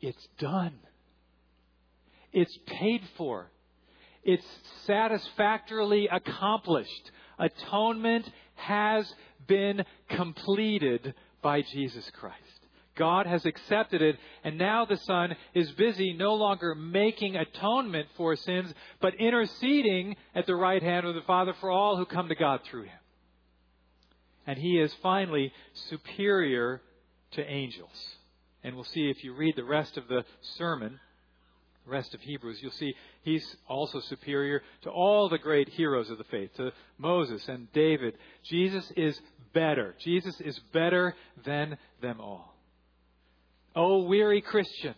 It's 0.00 0.28
done. 0.38 0.74
It's 2.32 2.56
paid 2.66 3.02
for. 3.16 3.50
It's 4.22 4.46
satisfactorily 4.86 6.08
accomplished. 6.10 7.10
Atonement 7.38 8.30
has 8.56 9.10
been 9.46 9.84
completed 10.08 11.14
by 11.42 11.62
Jesus 11.62 12.08
Christ. 12.18 12.36
God 12.96 13.26
has 13.26 13.46
accepted 13.46 14.02
it, 14.02 14.16
and 14.44 14.58
now 14.58 14.84
the 14.84 14.98
Son 14.98 15.34
is 15.54 15.70
busy 15.72 16.12
no 16.12 16.34
longer 16.34 16.74
making 16.74 17.36
atonement 17.36 18.08
for 18.16 18.36
sins, 18.36 18.72
but 19.00 19.14
interceding 19.14 20.16
at 20.34 20.46
the 20.46 20.54
right 20.54 20.82
hand 20.82 21.06
of 21.06 21.14
the 21.14 21.22
Father 21.22 21.54
for 21.60 21.70
all 21.70 21.96
who 21.96 22.04
come 22.04 22.28
to 22.28 22.34
God 22.34 22.60
through 22.64 22.84
him. 22.84 22.98
And 24.46 24.58
he 24.58 24.78
is 24.78 24.92
finally 25.02 25.52
superior 25.88 26.82
to 27.32 27.44
angels. 27.44 28.16
And 28.62 28.74
we'll 28.74 28.84
see 28.84 29.08
if 29.08 29.24
you 29.24 29.32
read 29.34 29.56
the 29.56 29.64
rest 29.64 29.96
of 29.96 30.08
the 30.08 30.24
sermon, 30.58 31.00
the 31.84 31.90
rest 31.90 32.14
of 32.14 32.20
Hebrews, 32.20 32.58
you'll 32.60 32.72
see 32.72 32.94
he's 33.22 33.56
also 33.68 34.00
superior 34.00 34.62
to 34.82 34.90
all 34.90 35.28
the 35.28 35.38
great 35.38 35.68
heroes 35.68 36.10
of 36.10 36.18
the 36.18 36.24
faith, 36.24 36.50
to 36.56 36.72
Moses 36.98 37.42
and 37.48 37.72
David. 37.72 38.14
Jesus 38.44 38.90
is 38.96 39.18
better. 39.52 39.94
Jesus 40.02 40.40
is 40.40 40.58
better 40.72 41.14
than 41.44 41.78
them 42.02 42.20
all. 42.20 42.54
Oh, 43.74 44.02
weary 44.02 44.40
Christians, 44.40 44.96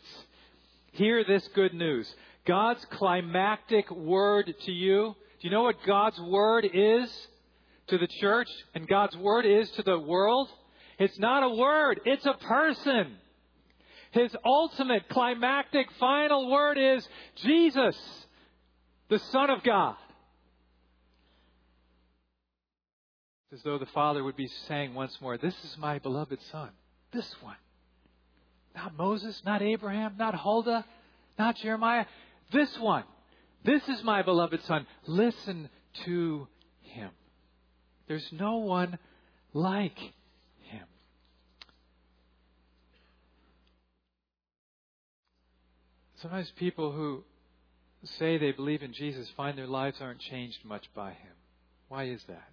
hear 0.92 1.24
this 1.24 1.46
good 1.54 1.74
news. 1.74 2.12
God's 2.46 2.84
climactic 2.90 3.90
word 3.90 4.52
to 4.64 4.72
you. 4.72 5.14
Do 5.40 5.48
you 5.48 5.50
know 5.50 5.62
what 5.62 5.76
God's 5.86 6.18
word 6.20 6.66
is 6.72 7.10
to 7.88 7.98
the 7.98 8.08
church 8.20 8.48
and 8.74 8.88
God's 8.88 9.16
word 9.16 9.44
is 9.44 9.70
to 9.72 9.82
the 9.82 9.98
world? 9.98 10.48
It's 10.98 11.18
not 11.18 11.42
a 11.42 11.54
word, 11.54 12.00
it's 12.04 12.26
a 12.26 12.34
person. 12.34 13.16
His 14.12 14.34
ultimate, 14.44 15.08
climactic, 15.08 15.88
final 15.98 16.50
word 16.50 16.78
is 16.78 17.06
Jesus, 17.36 17.96
the 19.08 19.18
Son 19.18 19.50
of 19.50 19.62
God. 19.62 19.96
It's 23.50 23.60
as 23.60 23.64
though 23.64 23.78
the 23.78 23.86
Father 23.86 24.22
would 24.22 24.36
be 24.36 24.48
saying 24.68 24.94
once 24.94 25.18
more, 25.20 25.38
This 25.38 25.54
is 25.64 25.76
my 25.78 25.98
beloved 25.98 26.38
Son. 26.50 26.70
This 27.12 27.34
one. 27.40 27.56
Not 28.74 28.96
Moses, 28.96 29.40
not 29.44 29.62
Abraham, 29.62 30.14
not 30.18 30.34
Huldah, 30.34 30.84
not 31.38 31.56
Jeremiah. 31.56 32.06
This 32.52 32.78
one. 32.78 33.04
This 33.64 33.86
is 33.88 34.02
my 34.02 34.22
beloved 34.22 34.62
Son. 34.64 34.86
Listen 35.06 35.68
to 36.04 36.48
him. 36.80 37.10
There's 38.08 38.28
no 38.32 38.56
one 38.56 38.98
like 39.52 39.98
him. 39.98 40.86
Sometimes 46.22 46.52
people 46.56 46.92
who 46.92 47.24
say 48.04 48.38
they 48.38 48.52
believe 48.52 48.82
in 48.82 48.92
Jesus 48.92 49.28
find 49.36 49.58
their 49.58 49.66
lives 49.66 49.96
aren't 50.00 50.20
changed 50.20 50.64
much 50.64 50.84
by 50.94 51.10
him. 51.10 51.32
Why 51.88 52.04
is 52.04 52.22
that? 52.28 52.48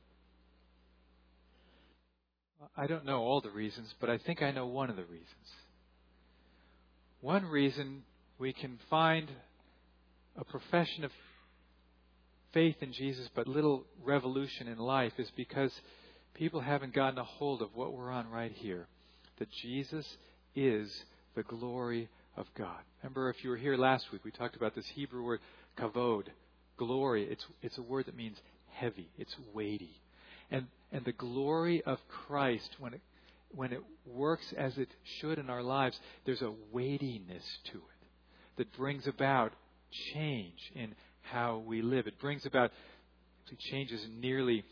I 2.75 2.87
don't 2.87 3.05
know 3.05 3.19
all 3.19 3.41
the 3.41 3.51
reasons, 3.51 3.93
but 4.01 4.09
I 4.09 4.17
think 4.17 4.41
I 4.41 4.49
know 4.49 4.65
one 4.65 4.89
of 4.89 4.95
the 4.95 5.03
reasons. 5.03 5.27
One 7.21 7.45
reason 7.45 8.01
we 8.39 8.53
can 8.53 8.79
find 8.89 9.29
a 10.35 10.43
profession 10.43 11.03
of 11.03 11.11
faith 12.51 12.77
in 12.81 12.91
Jesus 12.91 13.29
but 13.35 13.47
little 13.47 13.85
revolution 14.03 14.67
in 14.67 14.79
life 14.79 15.13
is 15.19 15.29
because 15.35 15.71
people 16.33 16.59
haven't 16.61 16.95
gotten 16.95 17.19
a 17.19 17.23
hold 17.23 17.61
of 17.61 17.75
what 17.75 17.93
we're 17.93 18.09
on 18.09 18.27
right 18.29 18.51
here 18.51 18.87
that 19.37 19.51
Jesus 19.61 20.17
is 20.55 21.03
the 21.35 21.43
glory 21.43 22.09
of 22.37 22.45
God. 22.57 22.79
Remember, 23.01 23.29
if 23.29 23.43
you 23.43 23.49
were 23.49 23.57
here 23.57 23.77
last 23.77 24.05
week, 24.11 24.23
we 24.23 24.31
talked 24.31 24.55
about 24.55 24.75
this 24.75 24.87
Hebrew 24.95 25.23
word 25.23 25.39
kavod, 25.77 26.27
glory. 26.77 27.27
It's, 27.29 27.45
it's 27.61 27.77
a 27.77 27.81
word 27.81 28.05
that 28.07 28.15
means 28.15 28.37
heavy, 28.71 29.09
it's 29.17 29.35
weighty. 29.53 30.01
And, 30.51 30.67
and 30.91 31.05
the 31.05 31.11
glory 31.11 31.83
of 31.83 31.99
Christ, 32.27 32.69
when 32.79 32.93
it, 32.93 33.01
when 33.53 33.73
it 33.73 33.81
works 34.05 34.45
as 34.57 34.77
it 34.77 34.89
should 35.19 35.39
in 35.39 35.49
our 35.49 35.63
lives, 35.63 35.99
there's 36.25 36.41
a 36.41 36.53
weightiness 36.71 37.43
to 37.71 37.77
it 37.77 38.07
that 38.57 38.75
brings 38.77 39.07
about 39.07 39.53
change 40.13 40.59
in 40.75 40.93
how 41.21 41.63
we 41.65 41.81
live. 41.81 42.07
It 42.07 42.19
brings 42.19 42.45
about, 42.45 42.71
change 43.71 43.91
isn't 43.91 44.19
nearly 44.19 44.63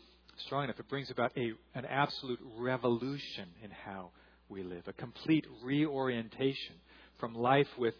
strong 0.46 0.64
enough, 0.64 0.78
it 0.78 0.88
brings 0.88 1.10
about 1.10 1.32
a, 1.36 1.52
an 1.74 1.84
absolute 1.84 2.40
revolution 2.56 3.48
in 3.62 3.70
how 3.70 4.10
we 4.48 4.62
live, 4.62 4.84
a 4.86 4.92
complete 4.92 5.46
reorientation 5.62 6.76
from 7.18 7.34
life 7.34 7.68
with 7.78 7.94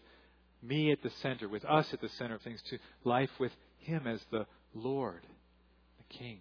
me 0.61 0.91
at 0.91 1.01
the 1.01 1.11
center, 1.21 1.47
with 1.47 1.65
us 1.65 1.87
at 1.93 2.01
the 2.01 2.09
center 2.09 2.35
of 2.35 2.41
things, 2.41 2.61
to 2.69 2.77
life 3.03 3.29
with 3.39 3.51
Him 3.79 4.07
as 4.07 4.21
the 4.31 4.45
Lord, 4.73 5.21
the 5.97 6.17
King. 6.17 6.39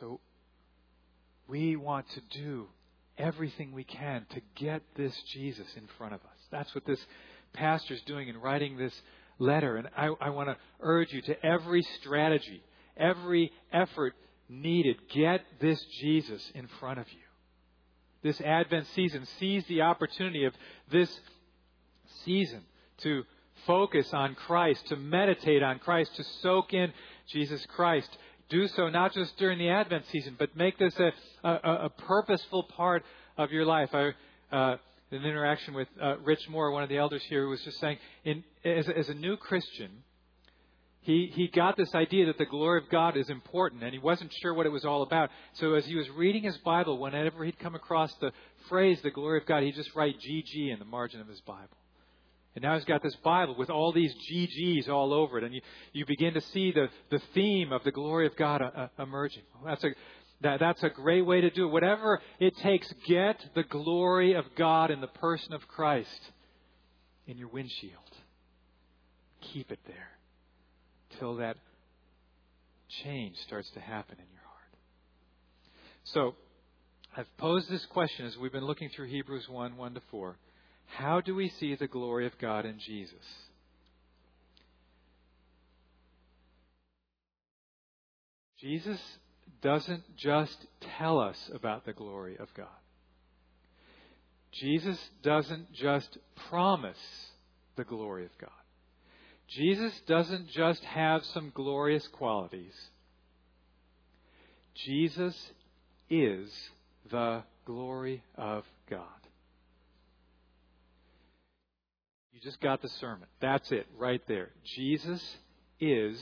So 0.00 0.20
we 1.46 1.76
want 1.76 2.06
to 2.10 2.20
do 2.38 2.66
everything 3.18 3.72
we 3.72 3.84
can 3.84 4.26
to 4.30 4.40
get 4.56 4.82
this 4.96 5.14
Jesus 5.32 5.66
in 5.76 5.86
front 5.98 6.14
of 6.14 6.20
us. 6.20 6.38
That's 6.50 6.74
what 6.74 6.86
this 6.86 7.04
pastor 7.52 7.94
is 7.94 8.00
doing 8.02 8.28
in 8.28 8.38
writing 8.38 8.76
this 8.76 8.94
letter. 9.38 9.76
And 9.76 9.88
I, 9.96 10.08
I 10.20 10.30
want 10.30 10.48
to 10.48 10.56
urge 10.80 11.12
you 11.12 11.22
to 11.22 11.44
every 11.44 11.82
strategy, 12.00 12.62
every 12.96 13.52
effort 13.72 14.14
needed, 14.48 14.96
get 15.12 15.42
this 15.60 15.82
Jesus 16.00 16.50
in 16.54 16.68
front 16.80 16.98
of 16.98 17.06
you. 17.12 17.21
This 18.22 18.40
Advent 18.40 18.86
season, 18.94 19.26
seize 19.38 19.64
the 19.66 19.82
opportunity 19.82 20.44
of 20.44 20.54
this 20.90 21.20
season 22.24 22.62
to 22.98 23.24
focus 23.66 24.12
on 24.12 24.34
Christ, 24.34 24.88
to 24.88 24.96
meditate 24.96 25.62
on 25.62 25.78
Christ, 25.78 26.14
to 26.16 26.24
soak 26.40 26.72
in 26.72 26.92
Jesus 27.28 27.64
Christ. 27.66 28.16
Do 28.48 28.68
so 28.68 28.88
not 28.88 29.12
just 29.12 29.36
during 29.38 29.58
the 29.58 29.70
Advent 29.70 30.04
season, 30.10 30.36
but 30.38 30.56
make 30.56 30.78
this 30.78 30.94
a, 30.98 31.12
a, 31.42 31.84
a 31.86 31.90
purposeful 31.90 32.64
part 32.64 33.04
of 33.36 33.50
your 33.50 33.64
life. 33.64 33.90
I, 33.94 34.10
uh, 34.52 34.76
an 35.10 35.24
interaction 35.24 35.74
with 35.74 35.88
uh, 36.00 36.16
Rich 36.18 36.48
Moore, 36.48 36.70
one 36.70 36.82
of 36.82 36.88
the 36.88 36.96
elders 36.96 37.22
here, 37.28 37.44
who 37.44 37.50
was 37.50 37.62
just 37.62 37.78
saying, 37.80 37.98
in, 38.24 38.44
as, 38.64 38.88
as 38.88 39.08
a 39.08 39.14
new 39.14 39.36
Christian, 39.36 39.90
he, 41.02 41.32
he 41.34 41.48
got 41.48 41.76
this 41.76 41.92
idea 41.96 42.26
that 42.26 42.38
the 42.38 42.46
glory 42.46 42.80
of 42.80 42.88
God 42.88 43.16
is 43.16 43.28
important, 43.28 43.82
and 43.82 43.92
he 43.92 43.98
wasn't 43.98 44.32
sure 44.40 44.54
what 44.54 44.66
it 44.66 44.72
was 44.72 44.84
all 44.84 45.02
about. 45.02 45.30
So 45.54 45.74
as 45.74 45.84
he 45.84 45.96
was 45.96 46.08
reading 46.10 46.44
his 46.44 46.56
Bible, 46.58 46.96
whenever 46.96 47.44
he'd 47.44 47.58
come 47.58 47.74
across 47.74 48.14
the 48.20 48.30
phrase, 48.68 49.00
the 49.02 49.10
glory 49.10 49.40
of 49.40 49.46
God, 49.46 49.64
he'd 49.64 49.74
just 49.74 49.94
write 49.96 50.14
GG 50.20 50.72
in 50.72 50.78
the 50.78 50.84
margin 50.84 51.20
of 51.20 51.26
his 51.26 51.40
Bible. 51.40 51.76
And 52.54 52.62
now 52.62 52.76
he's 52.76 52.84
got 52.84 53.02
this 53.02 53.16
Bible 53.16 53.56
with 53.56 53.68
all 53.68 53.92
these 53.92 54.14
GGs 54.30 54.88
all 54.88 55.12
over 55.12 55.38
it, 55.38 55.44
and 55.44 55.52
you, 55.52 55.60
you 55.92 56.06
begin 56.06 56.34
to 56.34 56.40
see 56.40 56.70
the, 56.70 56.88
the 57.10 57.20
theme 57.34 57.72
of 57.72 57.82
the 57.82 57.90
glory 57.90 58.26
of 58.26 58.36
God 58.36 58.62
uh, 58.62 58.70
uh 58.76 58.88
emerging. 59.02 59.42
That's 59.64 59.82
a, 59.82 59.88
that, 60.42 60.60
that's 60.60 60.84
a 60.84 60.90
great 60.90 61.22
way 61.22 61.40
to 61.40 61.50
do 61.50 61.66
it. 61.66 61.72
Whatever 61.72 62.20
it 62.38 62.56
takes, 62.58 62.92
get 63.08 63.44
the 63.56 63.64
glory 63.64 64.34
of 64.34 64.44
God 64.56 64.92
in 64.92 65.00
the 65.00 65.08
person 65.08 65.52
of 65.52 65.66
Christ 65.66 66.30
in 67.26 67.38
your 67.38 67.48
windshield. 67.48 67.98
Keep 69.52 69.72
it 69.72 69.80
there 69.88 70.12
till 71.18 71.36
that 71.36 71.56
change 73.04 73.36
starts 73.46 73.70
to 73.70 73.80
happen 73.80 74.16
in 74.18 74.26
your 74.32 74.42
heart. 74.42 74.74
So, 76.04 76.34
I've 77.16 77.36
posed 77.36 77.70
this 77.70 77.84
question 77.86 78.26
as 78.26 78.36
we've 78.36 78.52
been 78.52 78.64
looking 78.64 78.88
through 78.88 79.08
Hebrews 79.08 79.48
1 79.48 79.76
1 79.76 79.94
to 79.94 80.00
4. 80.10 80.36
How 80.86 81.20
do 81.20 81.34
we 81.34 81.48
see 81.48 81.74
the 81.74 81.86
glory 81.86 82.26
of 82.26 82.38
God 82.38 82.66
in 82.66 82.78
Jesus? 82.78 83.24
Jesus 88.60 89.00
doesn't 89.60 90.16
just 90.16 90.66
tell 90.98 91.18
us 91.18 91.50
about 91.52 91.84
the 91.84 91.92
glory 91.92 92.36
of 92.38 92.48
God. 92.54 92.66
Jesus 94.52 94.98
doesn't 95.22 95.72
just 95.72 96.18
promise 96.48 96.96
the 97.76 97.84
glory 97.84 98.24
of 98.24 98.30
God. 98.38 98.50
Jesus 99.54 99.92
doesn't 100.06 100.48
just 100.50 100.82
have 100.84 101.24
some 101.26 101.52
glorious 101.54 102.06
qualities. 102.08 102.74
Jesus 104.86 105.36
is 106.08 106.50
the 107.10 107.42
glory 107.66 108.22
of 108.36 108.64
God. 108.88 109.06
You 112.32 112.40
just 112.40 112.60
got 112.60 112.80
the 112.80 112.88
sermon. 112.88 113.28
That's 113.40 113.70
it, 113.72 113.86
right 113.98 114.22
there. 114.26 114.50
Jesus 114.76 115.22
is 115.80 116.18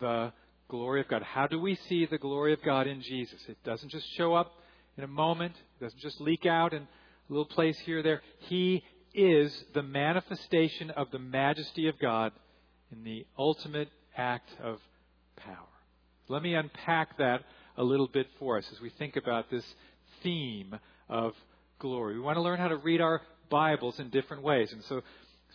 the 0.00 0.32
glory 0.68 1.00
of 1.00 1.08
God. 1.08 1.22
How 1.22 1.46
do 1.46 1.58
we 1.58 1.76
see 1.88 2.04
the 2.04 2.18
glory 2.18 2.52
of 2.52 2.62
God 2.62 2.86
in 2.86 3.00
Jesus? 3.00 3.40
It 3.48 3.56
doesn't 3.64 3.90
just 3.90 4.06
show 4.16 4.34
up 4.34 4.52
in 4.98 5.04
a 5.04 5.08
moment, 5.08 5.54
it 5.56 5.84
doesn't 5.84 6.00
just 6.00 6.20
leak 6.20 6.46
out 6.46 6.72
in 6.72 6.82
a 6.82 6.88
little 7.28 7.46
place 7.46 7.78
here 7.80 8.00
or 8.00 8.02
there. 8.02 8.22
He 8.48 8.84
is 9.14 9.64
the 9.72 9.82
manifestation 9.82 10.90
of 10.90 11.10
the 11.10 11.18
majesty 11.18 11.88
of 11.88 11.98
God 11.98 12.32
in 12.94 13.04
the 13.04 13.26
ultimate 13.38 13.88
act 14.16 14.50
of 14.62 14.78
power. 15.36 15.56
Let 16.28 16.42
me 16.42 16.54
unpack 16.54 17.18
that 17.18 17.42
a 17.76 17.82
little 17.82 18.06
bit 18.06 18.28
for 18.38 18.58
us 18.58 18.66
as 18.72 18.80
we 18.80 18.90
think 18.90 19.16
about 19.16 19.50
this 19.50 19.64
theme 20.22 20.78
of 21.08 21.34
glory. 21.78 22.14
We 22.14 22.20
want 22.20 22.36
to 22.36 22.42
learn 22.42 22.58
how 22.58 22.68
to 22.68 22.76
read 22.76 23.00
our 23.00 23.20
Bibles 23.50 23.98
in 23.98 24.10
different 24.10 24.42
ways. 24.42 24.72
And 24.72 24.82
so 24.84 25.02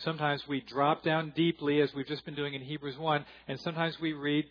sometimes 0.04 0.46
we 0.48 0.60
drop 0.60 1.02
down 1.02 1.32
deeply, 1.34 1.80
as 1.80 1.92
we've 1.94 2.06
just 2.06 2.24
been 2.24 2.34
doing 2.34 2.54
in 2.54 2.60
Hebrews 2.60 2.98
1, 2.98 3.24
and 3.48 3.58
sometimes 3.60 3.98
we 4.00 4.12
read 4.12 4.44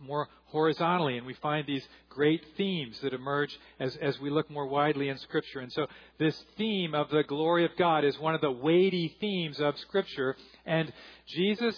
more 0.00 0.28
horizontally, 0.46 1.16
and 1.16 1.26
we 1.26 1.34
find 1.34 1.66
these 1.66 1.86
great 2.08 2.44
themes 2.56 2.98
that 3.02 3.12
emerge 3.12 3.56
as, 3.80 3.96
as 3.96 4.18
we 4.20 4.30
look 4.30 4.50
more 4.50 4.66
widely 4.66 5.08
in 5.08 5.18
Scripture. 5.18 5.60
And 5.60 5.72
so, 5.72 5.86
this 6.18 6.40
theme 6.56 6.94
of 6.94 7.10
the 7.10 7.24
glory 7.24 7.64
of 7.64 7.72
God 7.76 8.04
is 8.04 8.18
one 8.18 8.34
of 8.34 8.40
the 8.40 8.50
weighty 8.50 9.16
themes 9.20 9.60
of 9.60 9.76
Scripture, 9.78 10.36
and 10.64 10.92
Jesus 11.26 11.74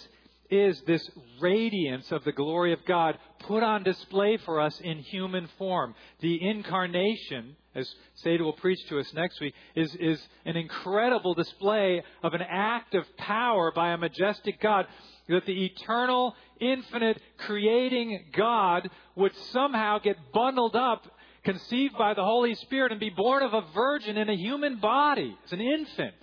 is 0.50 0.80
this 0.82 1.08
radiance 1.40 2.10
of 2.12 2.24
the 2.24 2.32
glory 2.32 2.72
of 2.72 2.84
God 2.84 3.18
put 3.40 3.62
on 3.62 3.82
display 3.82 4.36
for 4.38 4.60
us 4.60 4.78
in 4.80 4.98
human 4.98 5.48
form. 5.58 5.94
The 6.20 6.38
incarnation, 6.42 7.56
as 7.74 7.92
Seda 8.24 8.40
will 8.40 8.52
preach 8.54 8.84
to 8.88 8.98
us 8.98 9.12
next 9.14 9.40
week, 9.40 9.54
is, 9.74 9.94
is 9.96 10.20
an 10.44 10.56
incredible 10.56 11.34
display 11.34 12.02
of 12.22 12.34
an 12.34 12.42
act 12.42 12.94
of 12.94 13.04
power 13.16 13.72
by 13.74 13.92
a 13.92 13.98
majestic 13.98 14.60
God 14.60 14.86
that 15.28 15.46
the 15.46 15.64
eternal, 15.66 16.34
infinite, 16.60 17.20
creating 17.38 18.26
God 18.36 18.90
would 19.14 19.34
somehow 19.52 19.98
get 19.98 20.16
bundled 20.32 20.74
up, 20.74 21.06
conceived 21.44 21.96
by 21.96 22.14
the 22.14 22.24
Holy 22.24 22.54
Spirit, 22.56 22.90
and 22.90 23.00
be 23.00 23.10
born 23.10 23.42
of 23.42 23.54
a 23.54 23.64
virgin 23.72 24.16
in 24.16 24.28
a 24.28 24.36
human 24.36 24.80
body 24.80 25.36
as 25.44 25.52
an 25.52 25.60
infant. 25.60 26.14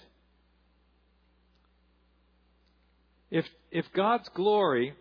If, 3.30 3.46
if 3.72 3.86
God's 3.94 4.30
glory 4.30 4.94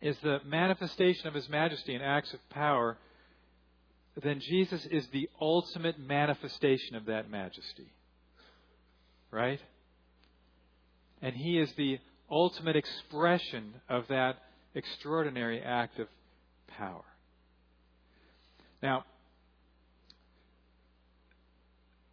is 0.00 0.16
the 0.22 0.38
manifestation 0.44 1.26
of 1.26 1.34
His 1.34 1.48
majesty 1.48 1.94
in 1.94 2.02
acts 2.02 2.32
of 2.34 2.40
power, 2.50 2.98
then 4.22 4.40
Jesus 4.40 4.86
is 4.90 5.06
the 5.08 5.28
ultimate 5.40 5.98
manifestation 5.98 6.96
of 6.96 7.06
that 7.06 7.30
majesty. 7.30 7.92
Right? 9.30 9.60
And 11.22 11.34
He 11.34 11.58
is 11.58 11.72
the 11.76 11.98
ultimate 12.30 12.76
expression 12.76 13.74
of 13.88 14.06
that 14.08 14.36
extraordinary 14.74 15.60
act 15.60 15.98
of 15.98 16.08
power. 16.68 17.04
Now, 18.82 19.04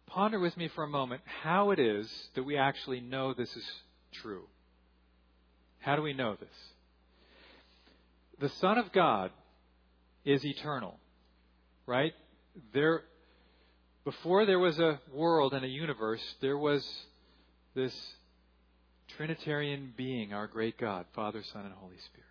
ponder 0.06 0.38
with 0.38 0.56
me 0.56 0.68
for 0.68 0.84
a 0.84 0.88
moment 0.88 1.22
how 1.42 1.70
it 1.70 1.78
is 1.78 2.10
that 2.34 2.42
we 2.42 2.56
actually 2.56 3.00
know 3.00 3.32
this 3.32 3.54
is 3.56 3.64
true. 4.12 4.44
How 5.88 5.96
do 5.96 6.02
we 6.02 6.12
know 6.12 6.36
this? 6.38 6.50
The 8.40 8.50
Son 8.60 8.76
of 8.76 8.92
God 8.92 9.30
is 10.22 10.44
eternal, 10.44 11.00
right? 11.86 12.12
There, 12.74 13.04
before 14.04 14.44
there 14.44 14.58
was 14.58 14.78
a 14.78 15.00
world 15.14 15.54
and 15.54 15.64
a 15.64 15.68
universe, 15.68 16.20
there 16.42 16.58
was 16.58 16.86
this 17.74 17.94
Trinitarian 19.16 19.94
being, 19.96 20.34
our 20.34 20.46
great 20.46 20.76
God, 20.76 21.06
Father, 21.14 21.42
Son, 21.54 21.64
and 21.64 21.72
Holy 21.72 21.96
Spirit. 21.96 22.28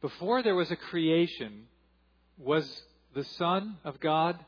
Before 0.00 0.44
there 0.44 0.54
was 0.54 0.70
a 0.70 0.76
creation, 0.76 1.64
was 2.38 2.82
the 3.16 3.24
Son 3.24 3.78
of 3.82 3.98
God 3.98 4.38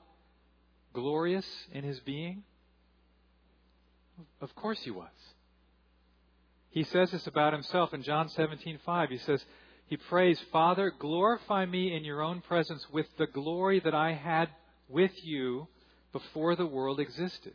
glorious 0.92 1.46
in 1.72 1.82
his 1.82 1.98
being? 1.98 2.44
Of 4.40 4.54
course 4.54 4.78
he 4.84 4.92
was. 4.92 5.10
He 6.74 6.82
says 6.82 7.12
this 7.12 7.28
about 7.28 7.52
himself 7.52 7.94
in 7.94 8.02
John 8.02 8.28
17:5. 8.28 9.08
He 9.08 9.18
says, 9.18 9.44
he 9.86 9.96
prays, 9.96 10.40
"Father, 10.50 10.90
glorify 10.90 11.66
me 11.66 11.94
in 11.94 12.04
your 12.04 12.20
own 12.20 12.40
presence 12.40 12.84
with 12.90 13.06
the 13.16 13.28
glory 13.28 13.78
that 13.78 13.94
I 13.94 14.12
had 14.12 14.48
with 14.88 15.12
you 15.24 15.68
before 16.10 16.56
the 16.56 16.66
world 16.66 16.98
existed." 16.98 17.54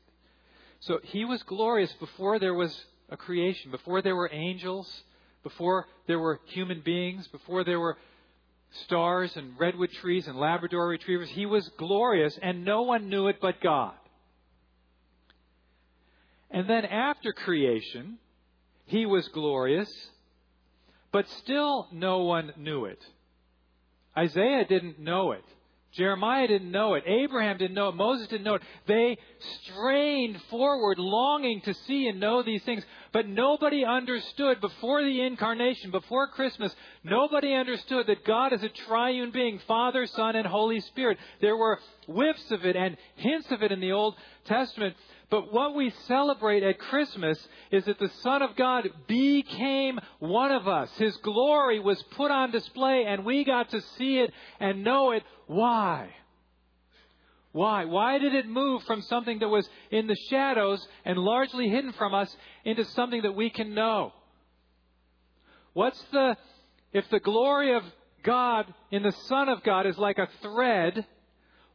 So 0.79 1.01
he 1.03 1.25
was 1.25 1.43
glorious 1.43 1.91
before 1.99 2.39
there 2.39 2.53
was 2.53 2.85
a 3.09 3.17
creation, 3.17 3.71
before 3.71 4.01
there 4.01 4.15
were 4.15 4.29
angels, 4.31 5.03
before 5.43 5.89
there 6.07 6.19
were 6.19 6.39
human 6.45 6.79
beings, 6.79 7.27
before 7.27 7.65
there 7.65 7.79
were 7.81 7.97
stars 8.85 9.35
and 9.35 9.59
redwood 9.59 9.91
trees 9.91 10.29
and 10.29 10.39
Labrador 10.39 10.87
retrievers. 10.87 11.29
He 11.29 11.45
was 11.45 11.67
glorious, 11.77 12.37
and 12.41 12.63
no 12.63 12.83
one 12.83 13.09
knew 13.09 13.27
it 13.27 13.41
but 13.41 13.59
God. 13.59 13.97
And 16.49 16.69
then 16.69 16.85
after 16.85 17.33
creation, 17.33 18.17
he 18.89 19.05
was 19.05 19.27
glorious, 19.29 19.89
but 21.11 21.27
still 21.43 21.87
no 21.91 22.23
one 22.23 22.53
knew 22.57 22.85
it. 22.85 22.99
Isaiah 24.17 24.65
didn't 24.65 24.99
know 24.99 25.31
it. 25.31 25.43
Jeremiah 25.91 26.47
didn't 26.47 26.71
know 26.71 26.93
it. 26.95 27.03
Abraham 27.07 27.57
didn't 27.57 27.73
know 27.73 27.89
it. 27.89 27.95
Moses 27.95 28.27
didn't 28.27 28.43
know 28.43 28.55
it. 28.55 28.61
They 28.87 29.17
strained 29.63 30.39
forward, 30.49 30.99
longing 30.99 31.61
to 31.61 31.73
see 31.73 32.07
and 32.07 32.19
know 32.19 32.43
these 32.43 32.63
things. 32.63 32.83
But 33.11 33.27
nobody 33.27 33.85
understood 33.85 34.61
before 34.61 35.03
the 35.03 35.21
incarnation, 35.21 35.89
before 35.89 36.27
Christmas, 36.27 36.75
nobody 37.03 37.53
understood 37.53 38.05
that 38.07 38.23
God 38.23 38.53
is 38.53 38.61
a 38.61 38.69
triune 38.69 39.31
being 39.31 39.59
Father, 39.67 40.05
Son, 40.05 40.35
and 40.35 40.45
Holy 40.45 40.79
Spirit. 40.81 41.17
There 41.41 41.57
were 41.57 41.79
whiffs 42.07 42.51
of 42.51 42.65
it 42.65 42.75
and 42.75 42.97
hints 43.15 43.51
of 43.51 43.63
it 43.63 43.71
in 43.71 43.79
the 43.79 43.91
Old 43.91 44.15
Testament. 44.45 44.95
But 45.29 45.53
what 45.53 45.75
we 45.75 45.91
celebrate 46.07 46.63
at 46.63 46.79
Christmas 46.79 47.37
is 47.71 47.85
that 47.85 47.99
the 47.99 48.09
Son 48.23 48.41
of 48.41 48.55
God 48.55 48.89
became 49.07 49.99
one 50.17 50.51
of 50.51 50.67
us. 50.67 50.89
His 50.97 51.15
glory 51.17 51.79
was 51.79 52.01
put 52.17 52.31
on 52.31 52.51
display 52.51 53.05
and 53.07 53.23
we 53.23 53.43
got 53.43 53.69
to 53.69 53.81
see 53.97 54.19
it 54.19 54.33
and 54.59 54.83
know 54.83 55.11
it. 55.11 55.23
Why? 55.45 56.09
Why? 57.51 57.85
Why 57.85 58.17
did 58.17 58.33
it 58.33 58.47
move 58.47 58.83
from 58.83 59.01
something 59.03 59.39
that 59.39 59.49
was 59.49 59.69
in 59.91 60.07
the 60.07 60.17
shadows 60.29 60.85
and 61.05 61.17
largely 61.17 61.69
hidden 61.69 61.93
from 61.93 62.13
us 62.15 62.35
into 62.65 62.85
something 62.85 63.21
that 63.21 63.35
we 63.35 63.51
can 63.51 63.75
know? 63.75 64.13
What's 65.73 66.03
the, 66.11 66.37
if 66.91 67.07
the 67.09 67.19
glory 67.19 67.75
of 67.75 67.83
God 68.23 68.65
in 68.91 69.03
the 69.03 69.15
Son 69.27 69.47
of 69.49 69.63
God 69.63 69.85
is 69.85 69.97
like 69.97 70.17
a 70.17 70.29
thread, 70.41 71.05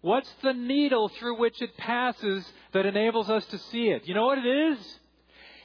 What's 0.05 0.29
the 0.43 0.53
needle 0.53 1.09
through 1.09 1.38
which 1.38 1.62
it 1.62 1.79
passes 1.79 2.45
that 2.73 2.85
enables 2.85 3.31
us 3.31 3.43
to 3.47 3.59
see 3.59 3.88
it? 3.88 4.07
You 4.07 4.12
know 4.12 4.27
what 4.27 4.37
it 4.37 4.47
is? 4.47 4.99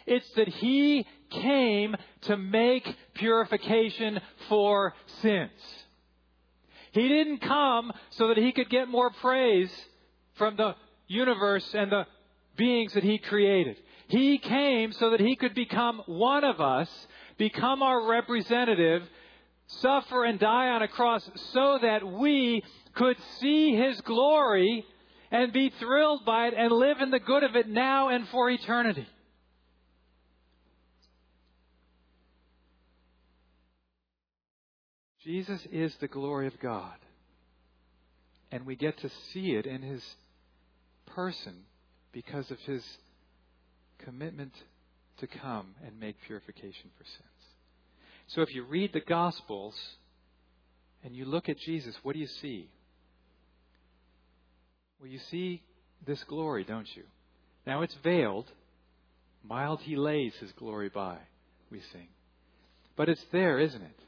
It's 0.05 0.29
that 0.37 0.47
He 0.47 1.05
came 1.29 1.93
to 2.21 2.37
make 2.37 2.87
purification 3.15 4.21
for 4.47 4.93
sins. 5.21 5.51
He 6.93 7.09
didn't 7.09 7.39
come 7.39 7.91
so 8.11 8.29
that 8.29 8.37
He 8.37 8.53
could 8.53 8.69
get 8.69 8.87
more 8.87 9.09
praise 9.09 9.69
from 10.35 10.55
the 10.55 10.73
universe 11.07 11.69
and 11.73 11.91
the 11.91 12.07
beings 12.55 12.93
that 12.93 13.03
He 13.03 13.17
created. 13.17 13.75
He 14.07 14.37
came 14.37 14.93
so 14.93 15.09
that 15.09 15.19
He 15.19 15.35
could 15.35 15.53
become 15.53 16.01
one 16.05 16.45
of 16.45 16.61
us, 16.61 16.89
become 17.37 17.83
our 17.83 18.07
representative, 18.07 19.03
suffer 19.67 20.23
and 20.23 20.39
die 20.39 20.69
on 20.69 20.81
a 20.81 20.87
cross 20.87 21.29
so 21.51 21.77
that 21.81 22.07
we 22.07 22.63
could 22.99 23.17
see 23.39 23.75
His 23.75 23.99
glory 24.01 24.85
and 25.31 25.53
be 25.53 25.71
thrilled 25.79 26.25
by 26.25 26.47
it 26.47 26.53
and 26.55 26.71
live 26.71 26.97
in 26.99 27.11
the 27.11 27.19
good 27.19 27.43
of 27.43 27.55
it 27.55 27.67
now 27.67 28.09
and 28.09 28.27
for 28.27 28.49
eternity. 28.49 29.07
Jesus 35.23 35.65
is 35.71 35.95
the 36.01 36.07
glory 36.07 36.47
of 36.47 36.59
God. 36.59 36.95
And 38.51 38.65
we 38.65 38.75
get 38.75 38.99
to 38.99 39.09
see 39.31 39.51
it 39.51 39.65
in 39.65 39.81
His 39.81 40.03
person 41.05 41.53
because 42.11 42.51
of 42.51 42.59
His 42.59 42.83
commitment 43.99 44.53
to 45.19 45.27
come 45.27 45.75
and 45.85 45.99
make 45.99 46.15
purification 46.25 46.89
for 46.97 47.05
sins. 47.05 47.29
So 48.27 48.41
if 48.41 48.53
you 48.53 48.63
read 48.63 48.91
the 48.91 49.01
Gospels 49.01 49.75
and 51.03 51.15
you 51.15 51.25
look 51.25 51.47
at 51.47 51.57
Jesus, 51.59 51.95
what 52.03 52.13
do 52.13 52.19
you 52.19 52.27
see? 52.27 52.69
Well, 54.99 55.09
you 55.09 55.19
see 55.31 55.61
this 56.05 56.23
glory, 56.25 56.63
don't 56.63 56.87
you? 56.95 57.03
Now 57.65 57.81
it's 57.81 57.95
veiled. 58.03 58.51
Mild 59.47 59.81
he 59.81 59.95
lays 59.95 60.33
his 60.35 60.51
glory 60.53 60.89
by, 60.89 61.17
we 61.71 61.81
sing. 61.93 62.07
But 62.97 63.07
it's 63.07 63.23
there, 63.31 63.57
isn't 63.59 63.81
it? 63.81 63.99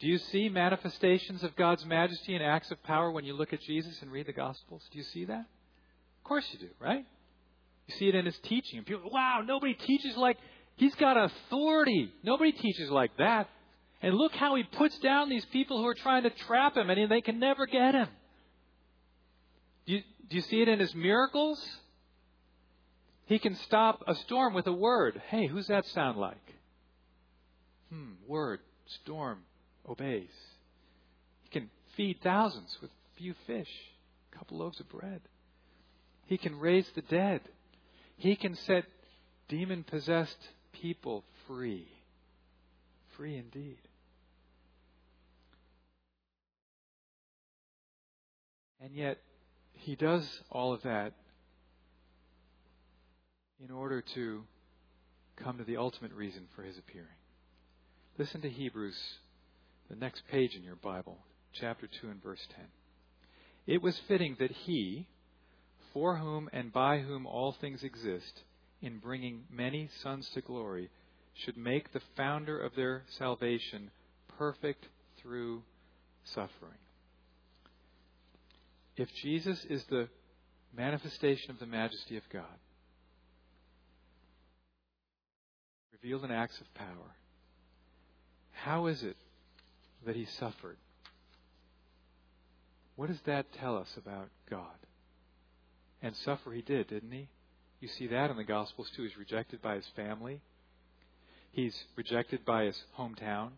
Do 0.00 0.06
you 0.06 0.18
see 0.18 0.48
manifestations 0.48 1.42
of 1.42 1.56
God's 1.56 1.84
majesty 1.84 2.34
and 2.34 2.44
acts 2.44 2.70
of 2.70 2.82
power 2.82 3.10
when 3.10 3.24
you 3.24 3.34
look 3.34 3.52
at 3.52 3.60
Jesus 3.62 4.00
and 4.02 4.10
read 4.10 4.26
the 4.26 4.32
Gospels? 4.32 4.82
Do 4.90 4.98
you 4.98 5.04
see 5.04 5.26
that? 5.26 5.40
Of 6.20 6.24
course 6.24 6.46
you 6.52 6.58
do, 6.58 6.68
right? 6.78 7.06
You 7.86 7.94
see 7.96 8.08
it 8.08 8.14
in 8.14 8.24
his 8.26 8.38
teaching. 8.44 8.84
People, 8.84 9.10
wow, 9.10 9.42
nobody 9.44 9.74
teaches 9.74 10.16
like 10.16 10.36
he's 10.76 10.94
got 10.94 11.16
authority. 11.16 12.12
Nobody 12.22 12.52
teaches 12.52 12.90
like 12.90 13.16
that. 13.18 13.48
And 14.02 14.14
look 14.14 14.32
how 14.32 14.54
he 14.56 14.62
puts 14.62 14.98
down 15.00 15.28
these 15.28 15.44
people 15.46 15.78
who 15.78 15.86
are 15.86 15.94
trying 15.94 16.22
to 16.22 16.30
trap 16.30 16.76
him, 16.76 16.88
and 16.88 17.10
they 17.10 17.20
can 17.20 17.38
never 17.38 17.66
get 17.66 17.94
him. 17.94 18.08
Do 19.90 19.96
you, 19.96 20.02
do 20.28 20.36
you 20.36 20.42
see 20.42 20.62
it 20.62 20.68
in 20.68 20.78
his 20.78 20.94
miracles? 20.94 21.60
He 23.26 23.40
can 23.40 23.56
stop 23.56 24.04
a 24.06 24.14
storm 24.14 24.54
with 24.54 24.68
a 24.68 24.72
word. 24.72 25.20
Hey, 25.30 25.48
who's 25.48 25.66
that 25.66 25.84
sound 25.86 26.16
like? 26.16 26.36
Hmm, 27.92 28.12
word, 28.28 28.60
storm, 29.02 29.40
obeys. 29.88 30.30
He 31.42 31.48
can 31.50 31.70
feed 31.96 32.18
thousands 32.22 32.78
with 32.80 32.92
a 32.92 33.18
few 33.18 33.34
fish, 33.48 33.66
a 34.32 34.38
couple 34.38 34.58
loaves 34.58 34.78
of 34.78 34.88
bread. 34.88 35.22
He 36.26 36.38
can 36.38 36.60
raise 36.60 36.88
the 36.94 37.02
dead. 37.02 37.40
He 38.16 38.36
can 38.36 38.54
set 38.54 38.84
demon 39.48 39.82
possessed 39.82 40.38
people 40.70 41.24
free. 41.48 41.88
Free 43.16 43.36
indeed. 43.36 43.78
And 48.80 48.94
yet, 48.94 49.18
he 49.80 49.96
does 49.96 50.26
all 50.50 50.72
of 50.72 50.82
that 50.82 51.14
in 53.64 53.70
order 53.70 54.02
to 54.14 54.42
come 55.36 55.58
to 55.58 55.64
the 55.64 55.76
ultimate 55.76 56.12
reason 56.12 56.46
for 56.54 56.62
his 56.62 56.76
appearing. 56.78 57.08
Listen 58.18 58.40
to 58.42 58.50
Hebrews, 58.50 58.98
the 59.88 59.96
next 59.96 60.22
page 60.30 60.54
in 60.54 60.62
your 60.62 60.76
Bible, 60.76 61.18
chapter 61.52 61.88
2 62.00 62.08
and 62.08 62.22
verse 62.22 62.46
10. 62.54 62.64
It 63.66 63.82
was 63.82 63.98
fitting 64.08 64.36
that 64.38 64.50
he, 64.50 65.06
for 65.92 66.16
whom 66.16 66.50
and 66.52 66.72
by 66.72 66.98
whom 66.98 67.26
all 67.26 67.52
things 67.52 67.82
exist, 67.82 68.42
in 68.82 68.98
bringing 68.98 69.44
many 69.50 69.88
sons 70.02 70.28
to 70.34 70.40
glory, 70.40 70.90
should 71.34 71.56
make 71.56 71.92
the 71.92 72.02
founder 72.16 72.58
of 72.58 72.74
their 72.74 73.04
salvation 73.18 73.90
perfect 74.38 74.86
through 75.20 75.62
suffering. 76.24 76.78
If 79.00 79.08
Jesus 79.22 79.64
is 79.70 79.82
the 79.88 80.10
manifestation 80.76 81.50
of 81.50 81.58
the 81.58 81.64
majesty 81.64 82.18
of 82.18 82.22
God, 82.30 82.44
revealed 85.90 86.22
in 86.22 86.30
acts 86.30 86.60
of 86.60 86.74
power, 86.74 87.14
how 88.52 88.88
is 88.88 89.02
it 89.02 89.16
that 90.04 90.16
he 90.16 90.26
suffered? 90.38 90.76
What 92.96 93.08
does 93.08 93.20
that 93.24 93.46
tell 93.54 93.78
us 93.78 93.88
about 93.96 94.28
God? 94.50 94.66
And 96.02 96.14
suffer 96.14 96.52
he 96.52 96.60
did, 96.60 96.88
didn't 96.88 97.10
he? 97.10 97.26
You 97.80 97.88
see 97.88 98.06
that 98.08 98.30
in 98.30 98.36
the 98.36 98.44
Gospels 98.44 98.90
too. 98.94 99.04
He's 99.04 99.16
rejected 99.16 99.62
by 99.62 99.76
his 99.76 99.88
family. 99.96 100.42
He's 101.52 101.74
rejected 101.96 102.44
by 102.44 102.64
his 102.64 102.78
hometown. 102.98 103.52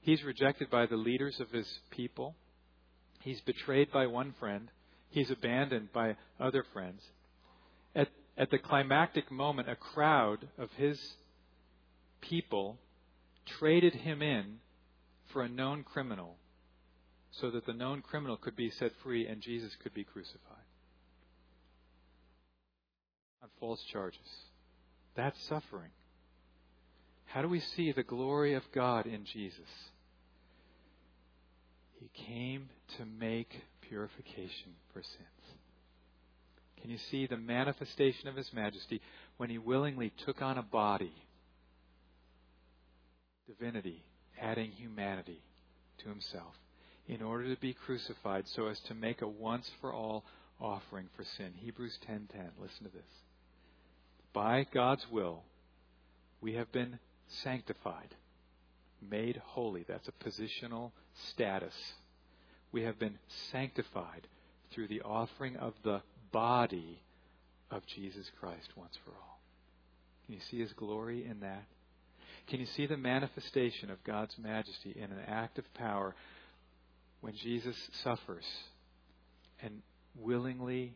He's 0.00 0.24
rejected 0.24 0.70
by 0.70 0.86
the 0.86 0.96
leaders 0.96 1.40
of 1.40 1.50
his 1.50 1.68
people. 1.90 2.36
He's 3.22 3.40
betrayed 3.40 3.92
by 3.92 4.06
one 4.06 4.34
friend. 4.38 4.68
He's 5.10 5.30
abandoned 5.30 5.92
by 5.92 6.16
other 6.40 6.64
friends. 6.72 7.02
At, 7.94 8.08
at 8.36 8.50
the 8.50 8.58
climactic 8.58 9.30
moment, 9.30 9.68
a 9.68 9.76
crowd 9.76 10.48
of 10.58 10.70
his 10.76 10.98
people 12.20 12.78
traded 13.46 13.94
him 13.94 14.22
in 14.22 14.58
for 15.32 15.42
a 15.42 15.48
known 15.48 15.84
criminal 15.84 16.36
so 17.30 17.50
that 17.50 17.64
the 17.66 17.72
known 17.72 18.02
criminal 18.02 18.36
could 18.36 18.56
be 18.56 18.70
set 18.70 18.92
free 19.02 19.26
and 19.26 19.40
Jesus 19.40 19.74
could 19.82 19.94
be 19.94 20.04
crucified 20.04 20.56
on 23.42 23.48
false 23.58 23.82
charges. 23.84 24.20
That's 25.16 25.40
suffering. 25.44 25.90
How 27.26 27.42
do 27.42 27.48
we 27.48 27.60
see 27.60 27.92
the 27.92 28.02
glory 28.02 28.54
of 28.54 28.62
God 28.72 29.06
in 29.06 29.24
Jesus? 29.24 29.68
He 32.02 32.24
came 32.26 32.68
to 32.98 33.04
make 33.04 33.62
purification 33.82 34.74
for 34.92 35.02
sins. 35.02 35.56
Can 36.80 36.90
you 36.90 36.98
see 36.98 37.26
the 37.26 37.36
manifestation 37.36 38.26
of 38.26 38.34
His 38.34 38.52
majesty 38.52 39.00
when 39.36 39.50
He 39.50 39.58
willingly 39.58 40.12
took 40.24 40.42
on 40.42 40.58
a 40.58 40.62
body, 40.62 41.14
divinity, 43.46 44.02
adding 44.40 44.72
humanity 44.72 45.42
to 45.98 46.08
Himself, 46.08 46.54
in 47.06 47.22
order 47.22 47.54
to 47.54 47.60
be 47.60 47.72
crucified 47.72 48.48
so 48.48 48.66
as 48.66 48.80
to 48.88 48.94
make 48.94 49.22
a 49.22 49.28
once 49.28 49.70
for 49.80 49.92
all 49.92 50.24
offering 50.60 51.08
for 51.16 51.22
sin? 51.22 51.52
Hebrews 51.54 51.98
10:10. 52.08 52.50
Listen 52.60 52.84
to 52.84 52.92
this. 52.92 53.22
By 54.32 54.66
God's 54.74 55.06
will, 55.08 55.44
we 56.40 56.54
have 56.54 56.72
been 56.72 56.98
sanctified 57.44 58.16
made 59.08 59.36
holy. 59.36 59.84
That's 59.86 60.08
a 60.08 60.28
positional 60.28 60.90
status. 61.30 61.74
We 62.72 62.82
have 62.82 62.98
been 62.98 63.18
sanctified 63.50 64.26
through 64.72 64.88
the 64.88 65.02
offering 65.02 65.56
of 65.56 65.74
the 65.84 66.02
body 66.32 67.00
of 67.70 67.82
Jesus 67.86 68.30
Christ 68.40 68.68
once 68.76 68.96
for 69.04 69.10
all. 69.10 69.40
Can 70.26 70.34
you 70.34 70.40
see 70.50 70.60
his 70.60 70.72
glory 70.72 71.26
in 71.26 71.40
that? 71.40 71.64
Can 72.48 72.60
you 72.60 72.66
see 72.66 72.86
the 72.86 72.96
manifestation 72.96 73.90
of 73.90 74.02
God's 74.04 74.36
majesty 74.38 74.94
in 74.96 75.04
an 75.04 75.20
act 75.26 75.58
of 75.58 75.74
power 75.74 76.14
when 77.20 77.34
Jesus 77.36 77.76
suffers 78.02 78.44
and 79.62 79.82
willingly 80.18 80.94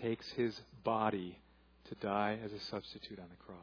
takes 0.00 0.28
his 0.30 0.58
body 0.84 1.38
to 1.88 1.94
die 1.96 2.38
as 2.44 2.52
a 2.52 2.60
substitute 2.70 3.18
on 3.18 3.26
the 3.28 3.44
cross? 3.44 3.58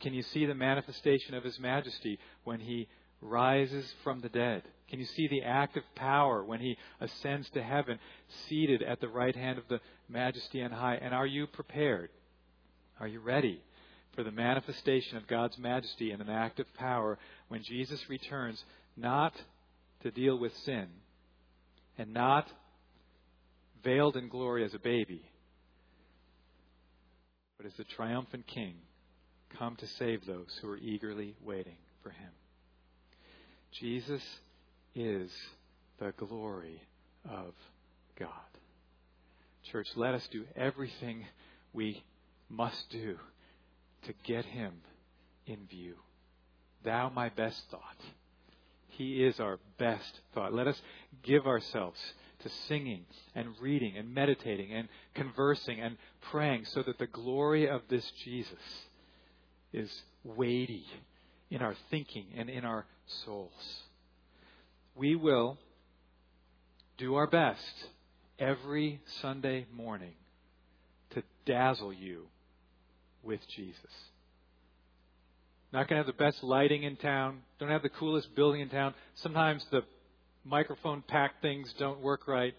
Can 0.00 0.14
you 0.14 0.22
see 0.22 0.46
the 0.46 0.54
manifestation 0.54 1.34
of 1.34 1.44
his 1.44 1.58
majesty 1.58 2.18
when 2.44 2.60
he 2.60 2.88
rises 3.20 3.92
from 4.02 4.20
the 4.20 4.28
dead? 4.28 4.62
Can 4.88 4.98
you 4.98 5.06
see 5.06 5.28
the 5.28 5.42
act 5.42 5.76
of 5.76 5.84
power 5.94 6.44
when 6.44 6.60
he 6.60 6.76
ascends 7.00 7.48
to 7.50 7.62
heaven, 7.62 7.98
seated 8.48 8.82
at 8.82 9.00
the 9.00 9.08
right 9.08 9.36
hand 9.36 9.58
of 9.58 9.68
the 9.68 9.80
majesty 10.08 10.62
on 10.62 10.72
high? 10.72 10.96
And 10.96 11.14
are 11.14 11.26
you 11.26 11.46
prepared? 11.46 12.10
Are 12.98 13.06
you 13.06 13.20
ready 13.20 13.62
for 14.14 14.24
the 14.24 14.32
manifestation 14.32 15.16
of 15.16 15.28
God's 15.28 15.58
majesty 15.58 16.10
in 16.10 16.20
an 16.20 16.28
act 16.28 16.58
of 16.58 16.74
power 16.74 17.18
when 17.48 17.62
Jesus 17.62 18.08
returns, 18.08 18.64
not 18.96 19.34
to 20.02 20.10
deal 20.10 20.38
with 20.38 20.56
sin 20.58 20.86
and 21.96 22.12
not 22.12 22.48
veiled 23.84 24.16
in 24.16 24.28
glory 24.28 24.64
as 24.64 24.74
a 24.74 24.78
baby, 24.78 25.22
but 27.56 27.66
as 27.66 27.74
the 27.74 27.84
triumphant 27.84 28.46
king 28.46 28.74
come 29.56 29.76
to 29.76 29.86
save 29.86 30.26
those 30.26 30.58
who 30.60 30.68
are 30.68 30.78
eagerly 30.78 31.36
waiting 31.44 31.76
for 32.02 32.10
him. 32.10 32.30
Jesus 33.72 34.22
is 34.94 35.30
the 35.98 36.12
glory 36.16 36.82
of 37.28 37.54
God. 38.18 38.28
Church, 39.70 39.88
let 39.94 40.14
us 40.14 40.26
do 40.32 40.44
everything 40.56 41.26
we 41.72 42.02
must 42.48 42.90
do 42.90 43.16
to 44.06 44.12
get 44.24 44.44
him 44.44 44.72
in 45.46 45.66
view. 45.68 45.94
Thou, 46.84 47.10
my 47.10 47.28
best 47.28 47.60
thought. 47.70 47.96
He 48.88 49.24
is 49.24 49.38
our 49.38 49.58
best 49.78 50.20
thought. 50.34 50.52
Let 50.52 50.66
us 50.66 50.80
give 51.22 51.46
ourselves 51.46 51.98
to 52.42 52.50
singing 52.68 53.04
and 53.34 53.48
reading 53.60 53.96
and 53.96 54.12
meditating 54.14 54.72
and 54.72 54.88
conversing 55.14 55.80
and 55.80 55.96
praying 56.30 56.64
so 56.66 56.82
that 56.82 56.98
the 56.98 57.06
glory 57.06 57.68
of 57.68 57.82
this 57.88 58.10
Jesus 58.24 58.54
is 59.72 59.90
weighty 60.24 60.86
in 61.50 61.62
our 61.62 61.74
thinking 61.90 62.26
and 62.36 62.48
in 62.48 62.64
our 62.64 62.86
souls. 63.24 63.52
We 64.94 65.16
will 65.16 65.58
do 66.98 67.14
our 67.14 67.26
best 67.26 67.60
every 68.38 69.00
Sunday 69.22 69.66
morning 69.74 70.14
to 71.10 71.22
dazzle 71.46 71.92
you 71.92 72.26
with 73.22 73.40
Jesus. 73.56 73.76
Not 75.72 75.88
going 75.88 76.02
to 76.02 76.06
have 76.06 76.06
the 76.06 76.24
best 76.24 76.42
lighting 76.42 76.82
in 76.82 76.96
town, 76.96 77.40
don't 77.58 77.70
have 77.70 77.82
the 77.82 77.88
coolest 77.88 78.34
building 78.34 78.60
in 78.60 78.68
town. 78.68 78.94
Sometimes 79.16 79.64
the 79.70 79.82
microphone 80.44 81.02
packed 81.06 81.42
things 81.42 81.72
don't 81.78 82.00
work 82.00 82.26
right. 82.26 82.54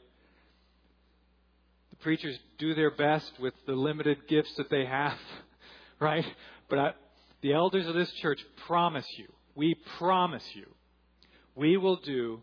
The 1.90 1.96
preachers 1.98 2.38
do 2.58 2.74
their 2.74 2.92
best 2.92 3.32
with 3.40 3.54
the 3.68 3.74
limited 3.74 4.28
gifts 4.28 4.54
that 4.58 4.70
they 4.70 4.86
have, 4.86 5.18
right? 6.00 6.26
But 6.70 6.80
I, 6.80 6.92
the 7.42 7.54
elders 7.54 7.88
of 7.88 7.96
this 7.96 8.12
church 8.22 8.40
promise 8.66 9.06
you, 9.18 9.28
we 9.62 9.76
promise 10.00 10.56
you, 10.56 10.66
we 11.54 11.78
will 11.78 11.98
do 11.98 12.42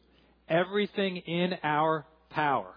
everything 0.48 1.16
in 1.16 1.56
our 1.64 2.06
power 2.30 2.72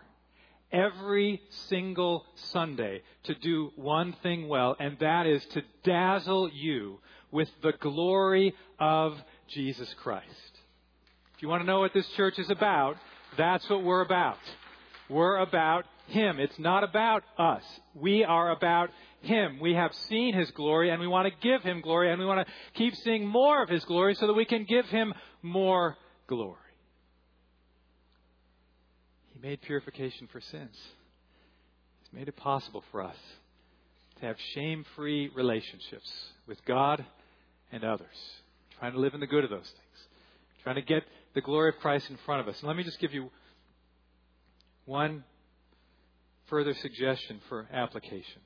every 0.72 1.40
single 1.70 2.26
Sunday 2.52 3.04
to 3.26 3.36
do 3.36 3.72
one 3.76 4.16
thing 4.24 4.48
well, 4.48 4.76
and 4.80 4.98
that 4.98 5.28
is 5.28 5.46
to 5.54 5.62
dazzle 5.84 6.50
you 6.50 6.98
with 7.30 7.50
the 7.62 7.74
glory 7.74 8.56
of 8.80 9.16
Jesus 9.48 9.94
Christ. 10.02 10.26
If 11.36 11.44
you 11.44 11.48
want 11.48 11.62
to 11.62 11.68
know 11.68 11.82
what 11.82 11.94
this 11.94 12.08
church 12.18 12.40
is 12.40 12.50
about, 12.50 12.96
that's 13.38 13.70
what 13.70 13.84
we're 13.84 14.02
about. 14.02 14.40
We're 15.08 15.38
about 15.38 15.86
Him. 16.08 16.40
It's 16.40 16.58
not 16.58 16.84
about 16.84 17.22
us. 17.38 17.64
We 17.94 18.24
are 18.24 18.50
about 18.50 18.90
Him. 19.22 19.60
We 19.60 19.74
have 19.74 19.94
seen 20.10 20.34
His 20.34 20.50
glory 20.52 20.90
and 20.90 21.00
we 21.00 21.08
want 21.08 21.28
to 21.28 21.48
give 21.48 21.62
Him 21.64 21.82
glory 21.82 22.12
and 22.12 22.20
we 22.20 22.26
want 22.26 22.46
to 22.48 22.54
keep 22.74 22.96
seeing 22.96 23.26
more 23.28 23.62
of 23.62 23.70
His 23.70 23.86
glory 23.86 24.16
so 24.16 24.28
that 24.28 24.34
we 24.34 24.46
can 24.46 24.66
give 24.66 24.86
Him 24.88 25.14
more 25.42 25.98
glory. 26.28 26.58
He 29.34 29.48
made 29.48 29.62
purification 29.62 30.28
for 30.32 30.42
sins. 30.42 30.76
He's 32.00 32.14
made 32.14 32.28
it 32.28 32.36
possible 32.36 32.84
for 32.92 33.02
us 33.04 33.18
to 34.20 34.26
have 34.26 34.38
shame 34.54 34.86
free 34.96 35.30
relationships 35.36 36.12
with 36.48 36.64
God 36.66 37.06
and 37.72 37.84
others. 37.84 38.08
Trying 38.80 38.94
to 38.94 39.00
live 39.00 39.14
in 39.14 39.20
the 39.20 39.28
good 39.28 39.44
of 39.44 39.50
those 39.50 39.60
things. 39.60 40.08
Trying 40.64 40.76
to 40.76 40.82
get 40.82 41.04
the 41.34 41.42
glory 41.42 41.70
of 41.70 41.76
Christ 41.80 42.10
in 42.10 42.18
front 42.26 42.42
of 42.42 42.48
us. 42.48 42.60
And 42.60 42.68
let 42.68 42.78
me 42.78 42.84
just 42.84 43.00
give 43.00 43.14
you 43.14 43.30
one 44.86 45.24
further 46.48 46.74
suggestion 46.74 47.40
for 47.48 47.68
application. 47.72 48.42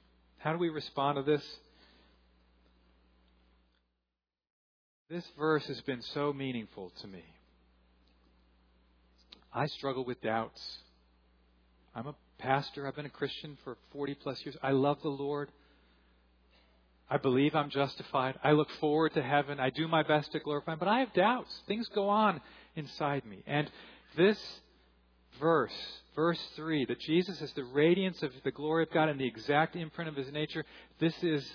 How 0.45 0.51
do 0.51 0.59
we 0.59 0.69
respond 0.69 1.15
to 1.15 1.23
this? 1.23 1.43
This 5.09 5.25
verse 5.39 5.65
has 5.65 5.81
been 5.81 6.03
so 6.13 6.33
meaningful 6.33 6.91
to 7.01 7.07
me. 7.07 7.23
I 9.51 9.65
struggle 9.65 10.05
with 10.05 10.21
doubts. 10.21 10.61
I'm 11.95 12.05
a 12.05 12.15
pastor. 12.37 12.87
I've 12.87 12.95
been 12.95 13.07
a 13.07 13.09
Christian 13.09 13.57
for 13.63 13.75
40 13.91 14.13
plus 14.21 14.39
years. 14.45 14.55
I 14.61 14.69
love 14.69 14.99
the 15.01 15.09
Lord. 15.09 15.49
I 17.09 17.17
believe 17.17 17.55
I'm 17.55 17.71
justified. 17.71 18.35
I 18.43 18.51
look 18.51 18.69
forward 18.79 19.15
to 19.15 19.23
heaven. 19.23 19.59
I 19.59 19.71
do 19.71 19.87
my 19.87 20.03
best 20.03 20.31
to 20.33 20.39
glorify 20.39 20.73
Him. 20.73 20.79
But 20.79 20.89
I 20.89 20.99
have 20.99 21.13
doubts. 21.13 21.49
Things 21.67 21.89
go 21.95 22.07
on 22.09 22.39
inside 22.75 23.25
me. 23.25 23.41
And 23.47 23.67
this 24.15 24.37
verse, 25.39 25.73
verse 26.15 26.39
3, 26.55 26.85
that 26.85 26.99
Jesus 26.99 27.41
is 27.41 27.51
the 27.53 27.63
radiance 27.63 28.23
of 28.23 28.31
the 28.43 28.51
glory 28.51 28.83
of 28.83 28.91
God 28.91 29.09
and 29.09 29.19
the 29.19 29.27
exact 29.27 29.75
imprint 29.75 30.09
of 30.09 30.15
His 30.15 30.31
nature, 30.31 30.65
this 30.99 31.15
is 31.23 31.45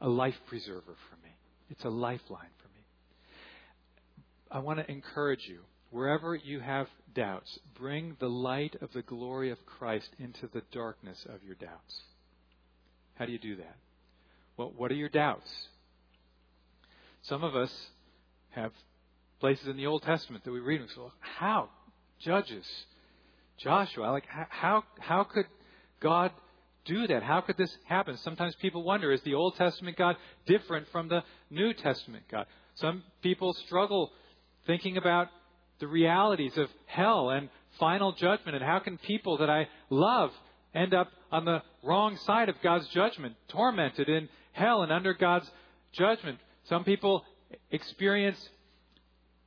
a 0.00 0.08
life 0.08 0.36
preserver 0.46 0.96
for 1.08 1.16
me. 1.22 1.34
It's 1.70 1.84
a 1.84 1.90
lifeline 1.90 2.50
for 2.62 2.68
me. 2.68 2.84
I 4.50 4.58
want 4.58 4.78
to 4.78 4.90
encourage 4.90 5.46
you, 5.48 5.60
wherever 5.90 6.34
you 6.34 6.60
have 6.60 6.88
doubts, 7.14 7.58
bring 7.78 8.16
the 8.18 8.28
light 8.28 8.76
of 8.80 8.92
the 8.92 9.02
glory 9.02 9.50
of 9.50 9.64
Christ 9.66 10.10
into 10.18 10.48
the 10.52 10.62
darkness 10.72 11.24
of 11.28 11.44
your 11.44 11.54
doubts. 11.54 12.00
How 13.14 13.26
do 13.26 13.32
you 13.32 13.38
do 13.38 13.56
that? 13.56 13.76
Well, 14.56 14.72
what 14.76 14.90
are 14.90 14.96
your 14.96 15.08
doubts? 15.08 15.50
Some 17.22 17.44
of 17.44 17.54
us 17.54 17.72
have 18.50 18.72
places 19.40 19.68
in 19.68 19.76
the 19.76 19.86
Old 19.86 20.02
Testament 20.02 20.44
that 20.44 20.52
we 20.52 20.60
read 20.60 20.80
and 20.80 20.90
say, 20.90 20.96
well, 20.98 21.12
how? 21.20 21.68
Judges, 22.18 22.66
Joshua, 23.62 24.10
like 24.10 24.24
how 24.26 24.84
how 24.98 25.24
could 25.24 25.46
God 26.00 26.32
do 26.84 27.06
that? 27.06 27.22
How 27.22 27.40
could 27.40 27.56
this 27.56 27.76
happen? 27.84 28.16
Sometimes 28.18 28.54
people 28.56 28.82
wonder, 28.82 29.12
is 29.12 29.20
the 29.22 29.34
Old 29.34 29.56
Testament 29.56 29.96
God 29.96 30.16
different 30.46 30.88
from 30.92 31.08
the 31.08 31.22
New 31.50 31.74
Testament 31.74 32.24
God? 32.30 32.46
Some 32.74 33.02
people 33.22 33.52
struggle 33.66 34.10
thinking 34.66 34.96
about 34.96 35.28
the 35.78 35.86
realities 35.86 36.56
of 36.56 36.68
hell 36.86 37.30
and 37.30 37.48
final 37.78 38.12
judgment 38.12 38.56
and 38.56 38.64
how 38.64 38.78
can 38.78 38.98
people 38.98 39.38
that 39.38 39.50
I 39.50 39.68
love 39.90 40.30
end 40.74 40.94
up 40.94 41.08
on 41.30 41.44
the 41.44 41.62
wrong 41.82 42.16
side 42.18 42.48
of 42.48 42.56
God's 42.62 42.88
judgment, 42.88 43.34
tormented 43.48 44.08
in 44.08 44.28
hell 44.52 44.82
and 44.82 44.92
under 44.92 45.14
God's 45.14 45.50
judgment. 45.92 46.38
Some 46.64 46.84
people 46.84 47.24
experience 47.70 48.48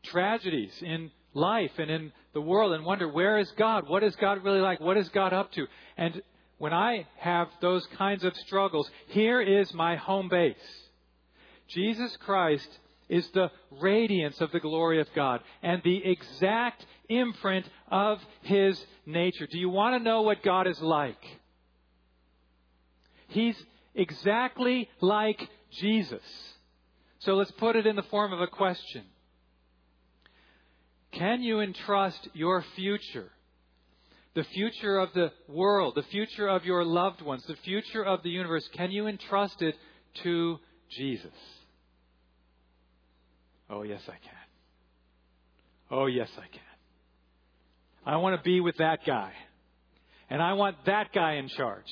tragedies 0.04 0.74
in 0.82 1.12
life 1.34 1.72
and 1.78 1.90
in 1.90 2.12
the 2.34 2.42
world 2.42 2.74
and 2.74 2.84
wonder, 2.84 3.08
where 3.08 3.38
is 3.38 3.52
God? 3.58 3.88
What 3.88 4.04
is 4.04 4.16
God 4.16 4.44
really 4.44 4.60
like? 4.60 4.80
What 4.80 4.98
is 4.98 5.10
God 5.10 5.34
up 5.34 5.52
to? 5.54 5.68
And 5.98 6.22
when 6.58 6.74
I 6.74 7.08
have 7.18 7.48
those 7.62 7.86
kinds 7.98 8.24
of 8.24 8.36
struggles, 8.38 8.90
here 9.08 9.42
is 9.42 9.74
my 9.74 9.96
home 9.96 10.30
base. 10.30 10.56
Jesus 11.68 12.16
Christ 12.18 12.68
is 13.10 13.30
the 13.34 13.52
radiance 13.70 14.40
of 14.42 14.52
the 14.52 14.60
glory 14.60 15.00
of 15.00 15.08
God 15.16 15.42
and 15.62 15.82
the 15.84 16.04
exact 16.06 16.86
imprint 17.10 17.68
of 17.92 18.20
His 18.42 18.84
nature. 19.06 19.48
Do 19.50 19.58
you 19.58 19.70
want 19.70 19.96
to 19.96 20.04
know 20.04 20.22
what 20.22 20.44
God 20.44 20.68
is 20.68 20.80
like? 20.82 21.24
He's 23.28 23.56
exactly 23.94 24.90
like 25.02 25.48
Jesus. 25.72 26.24
So 27.20 27.36
let's 27.36 27.52
put 27.52 27.76
it 27.76 27.88
in 27.88 27.96
the 27.96 28.04
form 28.04 28.34
of 28.34 28.42
a 28.42 28.48
question. 28.48 29.04
Can 31.14 31.44
you 31.44 31.60
entrust 31.60 32.28
your 32.34 32.64
future, 32.76 33.30
the 34.34 34.44
future 34.46 34.98
of 34.98 35.10
the 35.14 35.32
world, 35.48 35.94
the 35.96 36.04
future 36.04 36.48
of 36.48 36.66
your 36.66 36.84
loved 36.84 37.22
ones, 37.22 37.44
the 37.48 37.56
future 37.64 38.04
of 38.04 38.24
the 38.24 38.30
universe, 38.30 38.68
can 38.74 38.92
you 38.92 39.08
entrust 39.08 39.62
it 39.62 39.76
to 40.24 40.58
Jesus? 40.90 41.34
Oh, 43.70 43.84
yes, 43.84 44.02
I 44.08 44.12
can. 44.12 44.44
Oh, 45.92 46.08
yes, 46.08 46.30
I 46.38 46.48
can. 46.48 46.62
I 48.06 48.18
want 48.18 48.36
to 48.36 48.44
be 48.44 48.60
with 48.60 48.78
that 48.78 49.00
guy. 49.06 49.32
And 50.30 50.42
I 50.42 50.54
want 50.54 50.78
that 50.86 51.14
guy 51.14 51.34
in 51.34 51.48
charge. 51.48 51.92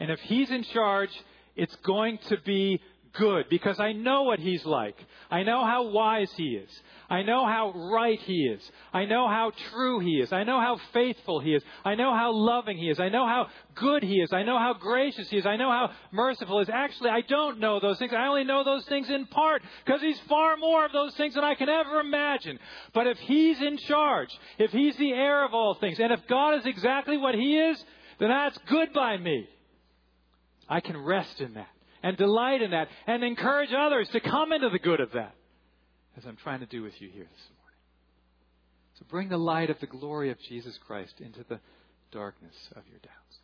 And 0.00 0.10
if 0.10 0.18
he's 0.20 0.50
in 0.50 0.64
charge, 0.64 1.10
it's 1.54 1.74
going 1.84 2.18
to 2.28 2.36
be 2.44 2.80
good 3.18 3.46
because 3.50 3.80
I 3.80 3.92
know 3.92 4.22
what 4.22 4.38
He's 4.38 4.64
like. 4.64 4.96
I 5.30 5.42
know 5.42 5.64
how 5.64 5.88
wise 5.88 6.30
He 6.36 6.56
is. 6.56 6.70
I 7.10 7.22
know 7.22 7.44
how 7.44 7.72
right 7.90 8.18
He 8.20 8.44
is. 8.44 8.62
I 8.92 9.04
know 9.04 9.28
how 9.28 9.52
true 9.70 9.98
He 9.98 10.20
is. 10.20 10.32
I 10.32 10.44
know 10.44 10.60
how 10.60 10.80
faithful 10.92 11.40
He 11.40 11.54
is. 11.54 11.62
I 11.84 11.96
know 11.96 12.14
how 12.14 12.32
loving 12.32 12.78
He 12.78 12.88
is. 12.88 13.00
I 13.00 13.08
know 13.08 13.26
how 13.26 13.48
good 13.74 14.02
He 14.02 14.20
is. 14.20 14.32
I 14.32 14.44
know 14.44 14.58
how 14.58 14.74
gracious 14.74 15.28
He 15.28 15.38
is. 15.38 15.46
I 15.46 15.56
know 15.56 15.70
how 15.70 15.90
merciful 16.12 16.58
He 16.58 16.62
is. 16.62 16.70
Actually, 16.72 17.10
I 17.10 17.22
don't 17.22 17.58
know 17.58 17.80
those 17.80 17.98
things. 17.98 18.12
I 18.12 18.28
only 18.28 18.44
know 18.44 18.62
those 18.64 18.84
things 18.86 19.10
in 19.10 19.26
part 19.26 19.62
because 19.84 20.00
He's 20.00 20.20
far 20.28 20.56
more 20.56 20.86
of 20.86 20.92
those 20.92 21.14
things 21.16 21.34
than 21.34 21.44
I 21.44 21.56
can 21.56 21.68
ever 21.68 22.00
imagine. 22.00 22.58
But 22.94 23.06
if 23.06 23.18
He's 23.18 23.60
in 23.60 23.78
charge, 23.78 24.30
if 24.58 24.70
He's 24.70 24.96
the 24.96 25.12
heir 25.12 25.44
of 25.44 25.52
all 25.52 25.74
things, 25.74 25.98
and 25.98 26.12
if 26.12 26.20
God 26.28 26.58
is 26.58 26.66
exactly 26.66 27.16
what 27.16 27.34
He 27.34 27.58
is, 27.58 27.82
then 28.20 28.28
that's 28.28 28.58
good 28.68 28.92
by 28.92 29.16
me. 29.16 29.48
I 30.68 30.80
can 30.80 30.96
rest 30.96 31.40
in 31.40 31.54
that 31.54 31.68
and 32.08 32.16
delight 32.16 32.62
in 32.62 32.70
that 32.70 32.88
and 33.06 33.22
encourage 33.22 33.68
others 33.78 34.08
to 34.12 34.20
come 34.20 34.50
into 34.54 34.70
the 34.70 34.78
good 34.78 34.98
of 34.98 35.12
that, 35.12 35.34
as 36.16 36.24
I'm 36.24 36.36
trying 36.36 36.60
to 36.60 36.66
do 36.66 36.82
with 36.82 36.94
you 37.02 37.10
here 37.10 37.24
this 37.24 37.48
morning. 37.60 37.78
So 38.98 39.04
bring 39.10 39.28
the 39.28 39.36
light 39.36 39.68
of 39.68 39.78
the 39.78 39.86
glory 39.86 40.30
of 40.30 40.38
Jesus 40.48 40.78
Christ 40.86 41.20
into 41.20 41.44
the 41.46 41.60
darkness 42.10 42.54
of 42.74 42.82
your 42.88 42.98
doubts. 43.00 43.36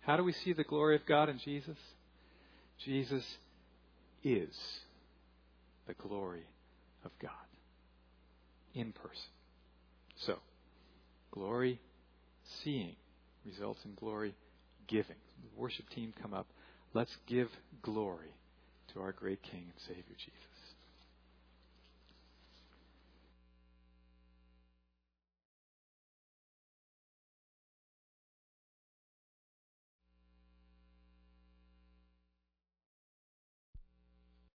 How 0.00 0.16
do 0.16 0.24
we 0.24 0.32
see 0.32 0.52
the 0.52 0.64
glory 0.64 0.96
of 0.96 1.06
God 1.06 1.28
in 1.28 1.38
Jesus? 1.38 1.76
Jesus 2.84 3.22
is 4.24 4.56
the 5.86 5.94
glory 5.94 6.46
of 7.04 7.12
God 7.22 7.30
in 8.74 8.90
person. 8.90 9.30
So, 10.26 10.38
glory 11.30 11.78
seeing 12.64 12.96
results 13.46 13.78
in 13.84 13.94
glory 13.94 14.34
giving. 14.88 15.14
The 15.42 15.60
worship 15.60 15.88
team 15.90 16.12
come 16.20 16.34
up. 16.34 16.48
Let's 16.92 17.16
give 17.26 17.48
glory 17.82 18.34
to 18.92 19.00
our 19.00 19.12
great 19.12 19.42
King 19.42 19.62
and 19.62 19.80
Savior 19.86 20.16
Jesus. 20.16 20.49